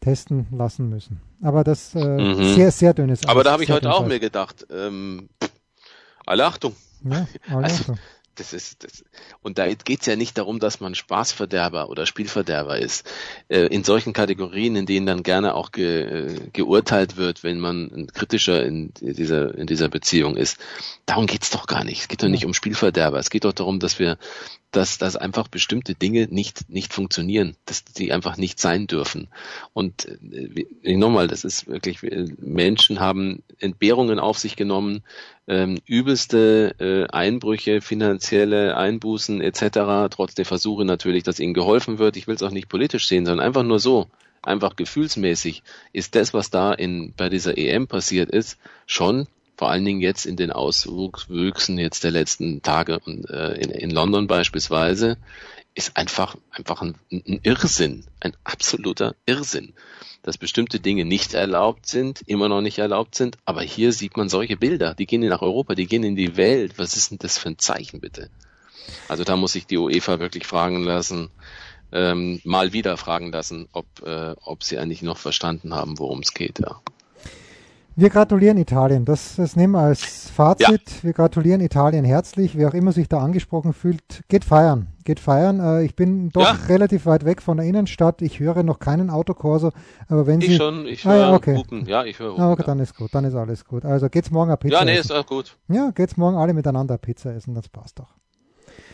testen 0.00 0.46
lassen 0.50 0.88
müssen. 0.88 1.20
Aber 1.42 1.64
das 1.64 1.94
äh, 1.94 1.98
mhm. 1.98 2.54
sehr, 2.54 2.70
sehr 2.70 2.94
dünnes 2.94 3.26
Aber 3.26 3.44
da 3.44 3.52
habe 3.52 3.64
ich 3.64 3.70
heute 3.70 3.92
auch 3.92 4.06
mir 4.06 4.20
gedacht, 4.20 4.66
ähm, 4.70 5.28
alle 6.26 6.46
Achtung. 6.46 6.74
Ja, 7.04 7.26
alle 7.48 7.64
also, 7.64 7.82
Achtung 7.82 7.98
das 8.36 8.52
ist, 8.52 8.84
das, 8.84 9.04
und 9.42 9.58
da 9.58 9.72
geht's 9.72 10.06
ja 10.06 10.16
nicht 10.16 10.38
darum, 10.38 10.58
dass 10.58 10.80
man 10.80 10.94
Spaßverderber 10.94 11.88
oder 11.90 12.06
Spielverderber 12.06 12.78
ist. 12.78 13.10
Äh, 13.48 13.66
in 13.66 13.84
solchen 13.84 14.12
Kategorien, 14.12 14.76
in 14.76 14.86
denen 14.86 15.06
dann 15.06 15.22
gerne 15.22 15.54
auch 15.54 15.70
ge, 15.72 16.02
äh, 16.02 16.40
geurteilt 16.52 17.16
wird, 17.16 17.44
wenn 17.44 17.60
man 17.60 18.08
kritischer 18.14 18.64
in 18.64 18.92
dieser, 19.00 19.54
in 19.54 19.66
dieser 19.66 19.88
Beziehung 19.88 20.36
ist. 20.36 20.58
Darum 21.06 21.26
geht's 21.26 21.50
doch 21.50 21.66
gar 21.66 21.84
nicht. 21.84 22.00
Es 22.02 22.08
geht 22.08 22.22
doch 22.22 22.28
nicht 22.28 22.46
um 22.46 22.54
Spielverderber. 22.54 23.18
Es 23.18 23.30
geht 23.30 23.44
doch 23.44 23.52
darum, 23.52 23.80
dass 23.80 23.98
wir, 23.98 24.18
dass, 24.72 24.98
dass 24.98 25.16
einfach 25.16 25.48
bestimmte 25.48 25.94
Dinge 25.94 26.26
nicht, 26.30 26.68
nicht 26.68 26.92
funktionieren, 26.92 27.56
dass 27.66 27.84
die 27.84 28.12
einfach 28.12 28.36
nicht 28.36 28.58
sein 28.58 28.86
dürfen. 28.86 29.28
Und 29.72 30.08
äh, 30.82 30.96
nochmal, 30.96 31.28
das 31.28 31.44
ist 31.44 31.68
wirklich, 31.68 32.00
Menschen 32.38 32.98
haben 32.98 33.42
Entbehrungen 33.58 34.18
auf 34.18 34.38
sich 34.38 34.56
genommen, 34.56 35.02
ähm, 35.46 35.78
übelste 35.86 36.74
äh, 36.80 37.12
Einbrüche, 37.12 37.80
finanzielle 37.80 38.76
Einbußen 38.76 39.40
etc., 39.40 40.10
trotz 40.10 40.34
der 40.34 40.46
Versuche 40.46 40.84
natürlich, 40.84 41.22
dass 41.22 41.38
ihnen 41.38 41.54
geholfen 41.54 41.98
wird. 41.98 42.16
Ich 42.16 42.26
will 42.26 42.34
es 42.34 42.42
auch 42.42 42.50
nicht 42.50 42.68
politisch 42.68 43.06
sehen, 43.06 43.26
sondern 43.26 43.46
einfach 43.46 43.62
nur 43.62 43.78
so, 43.78 44.08
einfach 44.42 44.76
gefühlsmäßig 44.76 45.62
ist 45.92 46.14
das, 46.14 46.34
was 46.34 46.50
da 46.50 46.72
in 46.72 47.12
bei 47.16 47.28
dieser 47.28 47.56
EM 47.56 47.86
passiert 47.86 48.30
ist, 48.30 48.58
schon 48.86 49.26
vor 49.62 49.70
allen 49.70 49.84
Dingen 49.84 50.00
jetzt 50.00 50.26
in 50.26 50.34
den 50.34 50.50
Auswüchsen 50.50 51.78
jetzt 51.78 52.02
der 52.02 52.10
letzten 52.10 52.62
Tage 52.62 52.98
und 52.98 53.30
äh, 53.30 53.52
in, 53.52 53.70
in 53.70 53.90
London 53.92 54.26
beispielsweise, 54.26 55.18
ist 55.72 55.96
einfach 55.96 56.36
einfach 56.50 56.82
ein, 56.82 56.96
ein 57.12 57.38
Irrsinn, 57.44 58.04
ein 58.18 58.32
absoluter 58.42 59.14
Irrsinn 59.24 59.72
dass 60.24 60.36
bestimmte 60.36 60.80
Dinge 60.80 61.04
nicht 61.04 61.32
erlaubt 61.34 61.86
sind, 61.86 62.22
immer 62.26 62.48
noch 62.48 62.60
nicht 62.60 62.78
erlaubt 62.78 63.14
sind. 63.14 63.38
Aber 63.44 63.62
hier 63.62 63.92
sieht 63.92 64.16
man 64.16 64.28
solche 64.28 64.56
Bilder, 64.56 64.94
die 64.94 65.06
gehen 65.06 65.20
nach 65.28 65.42
Europa, 65.42 65.76
die 65.76 65.86
gehen 65.86 66.02
in 66.02 66.16
die 66.16 66.36
Welt. 66.36 66.74
Was 66.76 66.96
ist 66.96 67.12
denn 67.12 67.18
das 67.18 67.38
für 67.38 67.50
ein 67.50 67.58
Zeichen, 67.58 68.00
bitte? 68.00 68.30
Also 69.08 69.22
da 69.22 69.36
muss 69.36 69.52
sich 69.52 69.66
die 69.66 69.78
UEFA 69.78 70.18
wirklich 70.18 70.46
fragen 70.46 70.82
lassen, 70.82 71.30
ähm, 71.92 72.40
mal 72.44 72.72
wieder 72.72 72.96
fragen 72.96 73.30
lassen, 73.30 73.68
ob, 73.72 73.86
äh, 74.04 74.34
ob 74.42 74.64
sie 74.64 74.78
eigentlich 74.78 75.02
noch 75.02 75.18
verstanden 75.18 75.72
haben, 75.72 75.98
worum 75.98 76.20
es 76.20 76.34
geht. 76.34 76.58
Ja. 76.58 76.80
Wir 77.94 78.08
gratulieren 78.08 78.56
Italien. 78.56 79.04
Das, 79.04 79.36
das 79.36 79.54
nehmen 79.54 79.74
wir 79.74 79.80
als 79.80 80.30
Fazit. 80.30 80.90
Ja. 80.90 81.02
Wir 81.02 81.12
gratulieren 81.12 81.60
Italien 81.60 82.06
herzlich. 82.06 82.56
Wer 82.56 82.68
auch 82.68 82.74
immer 82.74 82.92
sich 82.92 83.06
da 83.06 83.18
angesprochen 83.18 83.74
fühlt, 83.74 84.22
geht 84.28 84.46
feiern. 84.46 84.86
Geht 85.04 85.20
feiern. 85.20 85.60
Äh, 85.60 85.84
ich 85.84 85.94
bin 85.94 86.30
doch 86.30 86.42
ja. 86.42 86.58
relativ 86.68 87.04
weit 87.04 87.26
weg 87.26 87.42
von 87.42 87.58
der 87.58 87.66
Innenstadt. 87.66 88.22
Ich 88.22 88.40
höre 88.40 88.62
noch 88.62 88.78
keinen 88.78 89.10
Autokorso. 89.10 89.72
Aber 90.08 90.26
wenn 90.26 90.40
ich 90.40 90.48
Sie. 90.48 90.56
schon. 90.56 90.86
Ich 90.86 91.04
höre 91.04 91.12
ah, 91.12 91.16
ja, 91.18 91.32
okay. 91.34 91.56
Hupen. 91.56 91.84
Ja, 91.84 92.04
ich 92.04 92.18
höre 92.18 92.32
Hupen, 92.32 92.42
ah, 92.42 92.52
okay, 92.52 92.62
dann 92.64 92.78
ist 92.78 92.96
gut. 92.96 93.14
Dann 93.14 93.26
ist 93.26 93.34
alles 93.34 93.66
gut. 93.66 93.84
Also 93.84 94.08
geht's 94.08 94.30
morgen 94.30 94.50
eine 94.50 94.56
Pizza 94.56 94.78
Ja, 94.78 94.84
nee, 94.86 94.92
essen. 94.92 95.12
ist 95.12 95.12
auch 95.12 95.26
gut. 95.26 95.58
Ja, 95.68 95.90
geht's 95.90 96.16
morgen 96.16 96.38
alle 96.38 96.54
miteinander 96.54 96.96
Pizza 96.96 97.34
essen. 97.34 97.54
Das 97.54 97.68
passt 97.68 97.98
doch. 97.98 98.14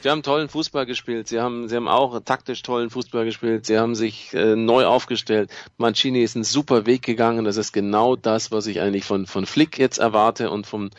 Sie 0.03 0.11
haben 0.11 0.23
tollen 0.23 0.49
Fußball 0.49 0.87
gespielt. 0.87 1.29
Sie 1.29 1.41
haben, 1.41 1.69
sie 1.69 1.77
haben 1.77 1.89
auch 1.89 2.21
taktisch 2.21 2.63
tollen 2.63 2.91
Fußball 2.91 3.25
gespielt. 3.25 3.67
Sie 3.67 3.79
haben 3.79 3.95
sich 3.95 4.33
äh, 4.35 4.55
neu 4.55 4.87
aufgestellt. 4.87 5.51
Mancini 5.77 6.23
ist 6.23 6.37
einen 6.37 6.45
super 6.45 6.87
Weg 6.87 7.03
gegangen. 7.03 7.45
Das 7.45 7.57
ist 7.57 7.73
genau 7.73 8.15
das, 8.15 8.53
was 8.53 8.67
ich 8.67 8.81
eigentlich 8.81 9.05
von, 9.05 9.27
von 9.27 9.47
Flick 9.47 9.79
jetzt 9.79 9.99
erwarte 9.99 10.51
und 10.51 10.67
vom 10.67 10.91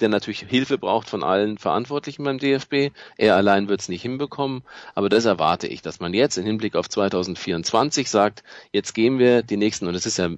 der 0.00 0.08
natürlich 0.08 0.40
Hilfe 0.40 0.78
braucht 0.78 1.08
von 1.08 1.22
allen 1.22 1.58
Verantwortlichen 1.58 2.24
beim 2.24 2.38
DFB. 2.38 2.90
Er 3.16 3.36
allein 3.36 3.68
wird 3.68 3.80
es 3.80 3.88
nicht 3.88 4.02
hinbekommen, 4.02 4.62
aber 4.94 5.08
das 5.08 5.24
erwarte 5.24 5.68
ich, 5.68 5.82
dass 5.82 6.00
man 6.00 6.14
jetzt 6.14 6.36
im 6.36 6.44
Hinblick 6.44 6.74
auf 6.74 6.88
2024 6.88 8.10
sagt, 8.10 8.42
jetzt 8.72 8.94
gehen 8.94 9.18
wir 9.18 9.42
die 9.42 9.56
nächsten, 9.56 9.86
und 9.86 9.94
das 9.94 10.06
ist 10.06 10.18
ja 10.18 10.30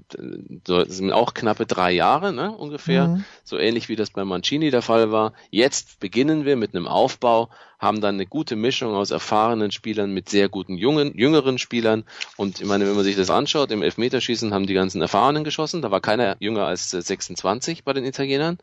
das 0.64 0.88
sind 0.88 1.12
auch 1.12 1.34
knappe 1.34 1.66
drei 1.66 1.92
Jahre 1.92 2.32
ne, 2.32 2.52
ungefähr, 2.52 3.08
mhm. 3.08 3.24
so 3.44 3.58
ähnlich 3.58 3.88
wie 3.88 3.96
das 3.96 4.10
bei 4.10 4.24
Mancini 4.24 4.70
der 4.70 4.82
Fall 4.82 5.10
war. 5.10 5.32
Jetzt 5.50 6.00
beginnen 6.00 6.44
wir 6.44 6.56
mit 6.56 6.74
einem 6.74 6.86
Aufbau, 6.86 7.48
haben 7.78 8.00
dann 8.00 8.14
eine 8.14 8.26
gute 8.26 8.56
Mischung 8.56 8.94
aus 8.94 9.10
erfahrenen 9.10 9.70
Spielern 9.70 10.12
mit 10.12 10.28
sehr 10.28 10.48
guten 10.48 10.76
jungen, 10.76 11.16
jüngeren 11.16 11.58
Spielern. 11.58 12.04
Und 12.36 12.60
ich 12.60 12.66
meine, 12.66 12.86
wenn 12.86 12.94
man 12.94 13.04
sich 13.04 13.16
das 13.16 13.30
anschaut, 13.30 13.70
im 13.70 13.82
Elfmeterschießen 13.82 14.54
haben 14.54 14.66
die 14.66 14.74
ganzen 14.74 15.02
Erfahrenen 15.02 15.44
geschossen, 15.44 15.82
da 15.82 15.90
war 15.90 16.00
keiner 16.00 16.36
jünger 16.40 16.66
als 16.66 16.90
26 16.90 17.84
bei 17.84 17.92
den 17.92 18.04
Italienern. 18.04 18.58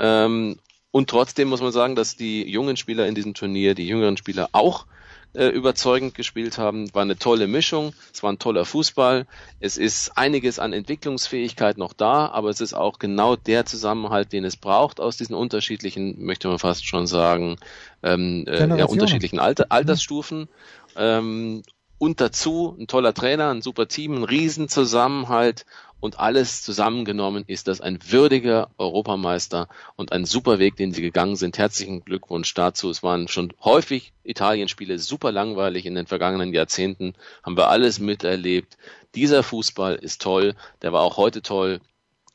Ähm, 0.00 0.56
und 0.90 1.08
trotzdem 1.08 1.48
muss 1.48 1.60
man 1.60 1.70
sagen, 1.70 1.94
dass 1.94 2.16
die 2.16 2.42
jungen 2.50 2.76
Spieler 2.76 3.06
in 3.06 3.14
diesem 3.14 3.34
Turnier, 3.34 3.74
die 3.74 3.86
jüngeren 3.86 4.16
Spieler 4.16 4.48
auch 4.52 4.86
äh, 5.34 5.46
überzeugend 5.46 6.14
gespielt 6.14 6.58
haben. 6.58 6.92
War 6.94 7.02
eine 7.02 7.16
tolle 7.16 7.46
Mischung, 7.46 7.92
es 8.12 8.22
war 8.24 8.32
ein 8.32 8.40
toller 8.40 8.64
Fußball. 8.64 9.26
Es 9.60 9.76
ist 9.76 10.16
einiges 10.16 10.58
an 10.58 10.72
Entwicklungsfähigkeit 10.72 11.78
noch 11.78 11.92
da, 11.92 12.26
aber 12.26 12.48
es 12.48 12.60
ist 12.60 12.74
auch 12.74 12.98
genau 12.98 13.36
der 13.36 13.66
Zusammenhalt, 13.66 14.32
den 14.32 14.44
es 14.44 14.56
braucht 14.56 14.98
aus 14.98 15.16
diesen 15.16 15.36
unterschiedlichen, 15.36 16.24
möchte 16.24 16.48
man 16.48 16.58
fast 16.58 16.84
schon 16.86 17.06
sagen, 17.06 17.58
ähm, 18.02 18.44
äh, 18.48 18.66
ja, 18.76 18.86
unterschiedlichen 18.86 19.38
Alter, 19.38 19.66
Altersstufen. 19.68 20.48
Ähm, 20.96 21.62
und 21.98 22.20
dazu 22.20 22.74
ein 22.80 22.86
toller 22.86 23.12
Trainer, 23.12 23.50
ein 23.50 23.62
super 23.62 23.86
Team, 23.86 24.14
ein 24.14 24.24
Riesenzusammenhalt 24.24 25.66
und 26.00 26.18
alles 26.18 26.62
zusammengenommen 26.62 27.44
ist 27.46 27.68
das 27.68 27.80
ein 27.80 27.98
würdiger 28.10 28.70
Europameister 28.78 29.68
und 29.96 30.12
ein 30.12 30.24
super 30.24 30.58
Weg, 30.58 30.76
den 30.76 30.92
sie 30.92 31.02
gegangen 31.02 31.36
sind. 31.36 31.58
Herzlichen 31.58 32.04
Glückwunsch 32.04 32.52
dazu. 32.54 32.90
Es 32.90 33.02
waren 33.02 33.28
schon 33.28 33.52
häufig 33.62 34.12
Italienspiele 34.24 34.98
super 34.98 35.30
langweilig 35.30 35.86
in 35.86 35.94
den 35.94 36.06
vergangenen 36.06 36.52
Jahrzehnten. 36.52 37.14
Haben 37.42 37.56
wir 37.56 37.68
alles 37.68 37.98
miterlebt. 37.98 38.78
Dieser 39.14 39.42
Fußball 39.42 39.94
ist 39.96 40.22
toll. 40.22 40.54
Der 40.82 40.92
war 40.92 41.02
auch 41.02 41.16
heute 41.16 41.42
toll. 41.42 41.80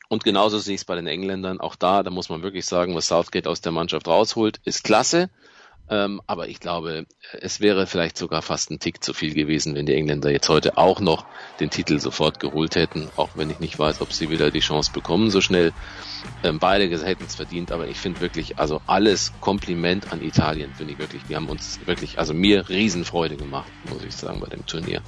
Und 0.08 0.22
genauso 0.22 0.58
sehe 0.58 0.74
ich 0.74 0.82
es 0.82 0.84
bei 0.84 0.94
den 0.94 1.08
Engländern. 1.08 1.60
Auch 1.60 1.74
da, 1.74 2.04
da 2.04 2.10
muss 2.10 2.28
man 2.28 2.42
wirklich 2.42 2.66
sagen, 2.66 2.94
was 2.94 3.08
Southgate 3.08 3.48
aus 3.48 3.60
der 3.60 3.72
Mannschaft 3.72 4.06
rausholt, 4.06 4.60
ist 4.64 4.84
klasse. 4.84 5.30
Ähm, 5.88 6.20
aber 6.26 6.48
ich 6.48 6.58
glaube, 6.58 7.06
es 7.40 7.60
wäre 7.60 7.86
vielleicht 7.86 8.18
sogar 8.18 8.42
fast 8.42 8.70
ein 8.70 8.80
Tick 8.80 9.04
zu 9.04 9.12
viel 9.12 9.34
gewesen, 9.34 9.74
wenn 9.76 9.86
die 9.86 9.94
Engländer 9.94 10.30
jetzt 10.30 10.48
heute 10.48 10.78
auch 10.78 11.00
noch 11.00 11.26
den 11.60 11.70
Titel 11.70 12.00
sofort 12.00 12.40
geholt 12.40 12.74
hätten, 12.74 13.08
auch 13.16 13.30
wenn 13.36 13.50
ich 13.50 13.60
nicht 13.60 13.78
weiß, 13.78 14.00
ob 14.00 14.12
sie 14.12 14.28
wieder 14.28 14.50
die 14.50 14.60
Chance 14.60 14.90
bekommen 14.92 15.30
so 15.30 15.40
schnell. 15.40 15.72
Ähm, 16.42 16.58
beide 16.58 16.88
hätten 17.04 17.24
es 17.24 17.36
verdient, 17.36 17.70
aber 17.70 17.86
ich 17.86 17.98
finde 17.98 18.20
wirklich, 18.20 18.58
also 18.58 18.80
alles 18.86 19.32
Kompliment 19.40 20.12
an 20.12 20.22
Italien, 20.22 20.74
finde 20.74 20.94
ich 20.94 20.98
wirklich. 20.98 21.22
Wir 21.28 21.36
haben 21.36 21.48
uns 21.48 21.78
wirklich, 21.86 22.18
also 22.18 22.34
mir 22.34 22.68
Riesenfreude 22.68 23.36
gemacht, 23.36 23.70
muss 23.88 24.02
ich 24.02 24.16
sagen, 24.16 24.40
bei 24.40 24.48
dem 24.48 24.66
Turnier. 24.66 25.02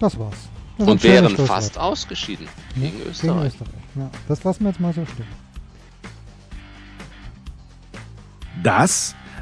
Das 0.00 0.18
war's. 0.18 0.48
Das 0.78 0.88
Und 0.88 1.02
wären 1.04 1.36
fast 1.36 1.78
ausgeschieden 1.78 2.48
ja, 2.74 2.82
gegen 2.82 3.02
Österreich. 3.08 3.36
Gegen 3.36 3.46
Österreich. 3.46 3.70
Ja, 3.94 4.10
das 4.28 4.44
lassen 4.44 4.64
wir 4.64 4.70
jetzt 4.70 4.80
mal 4.80 4.92
so 4.92 5.06
stehen. 5.06 5.46
Das 8.62 9.14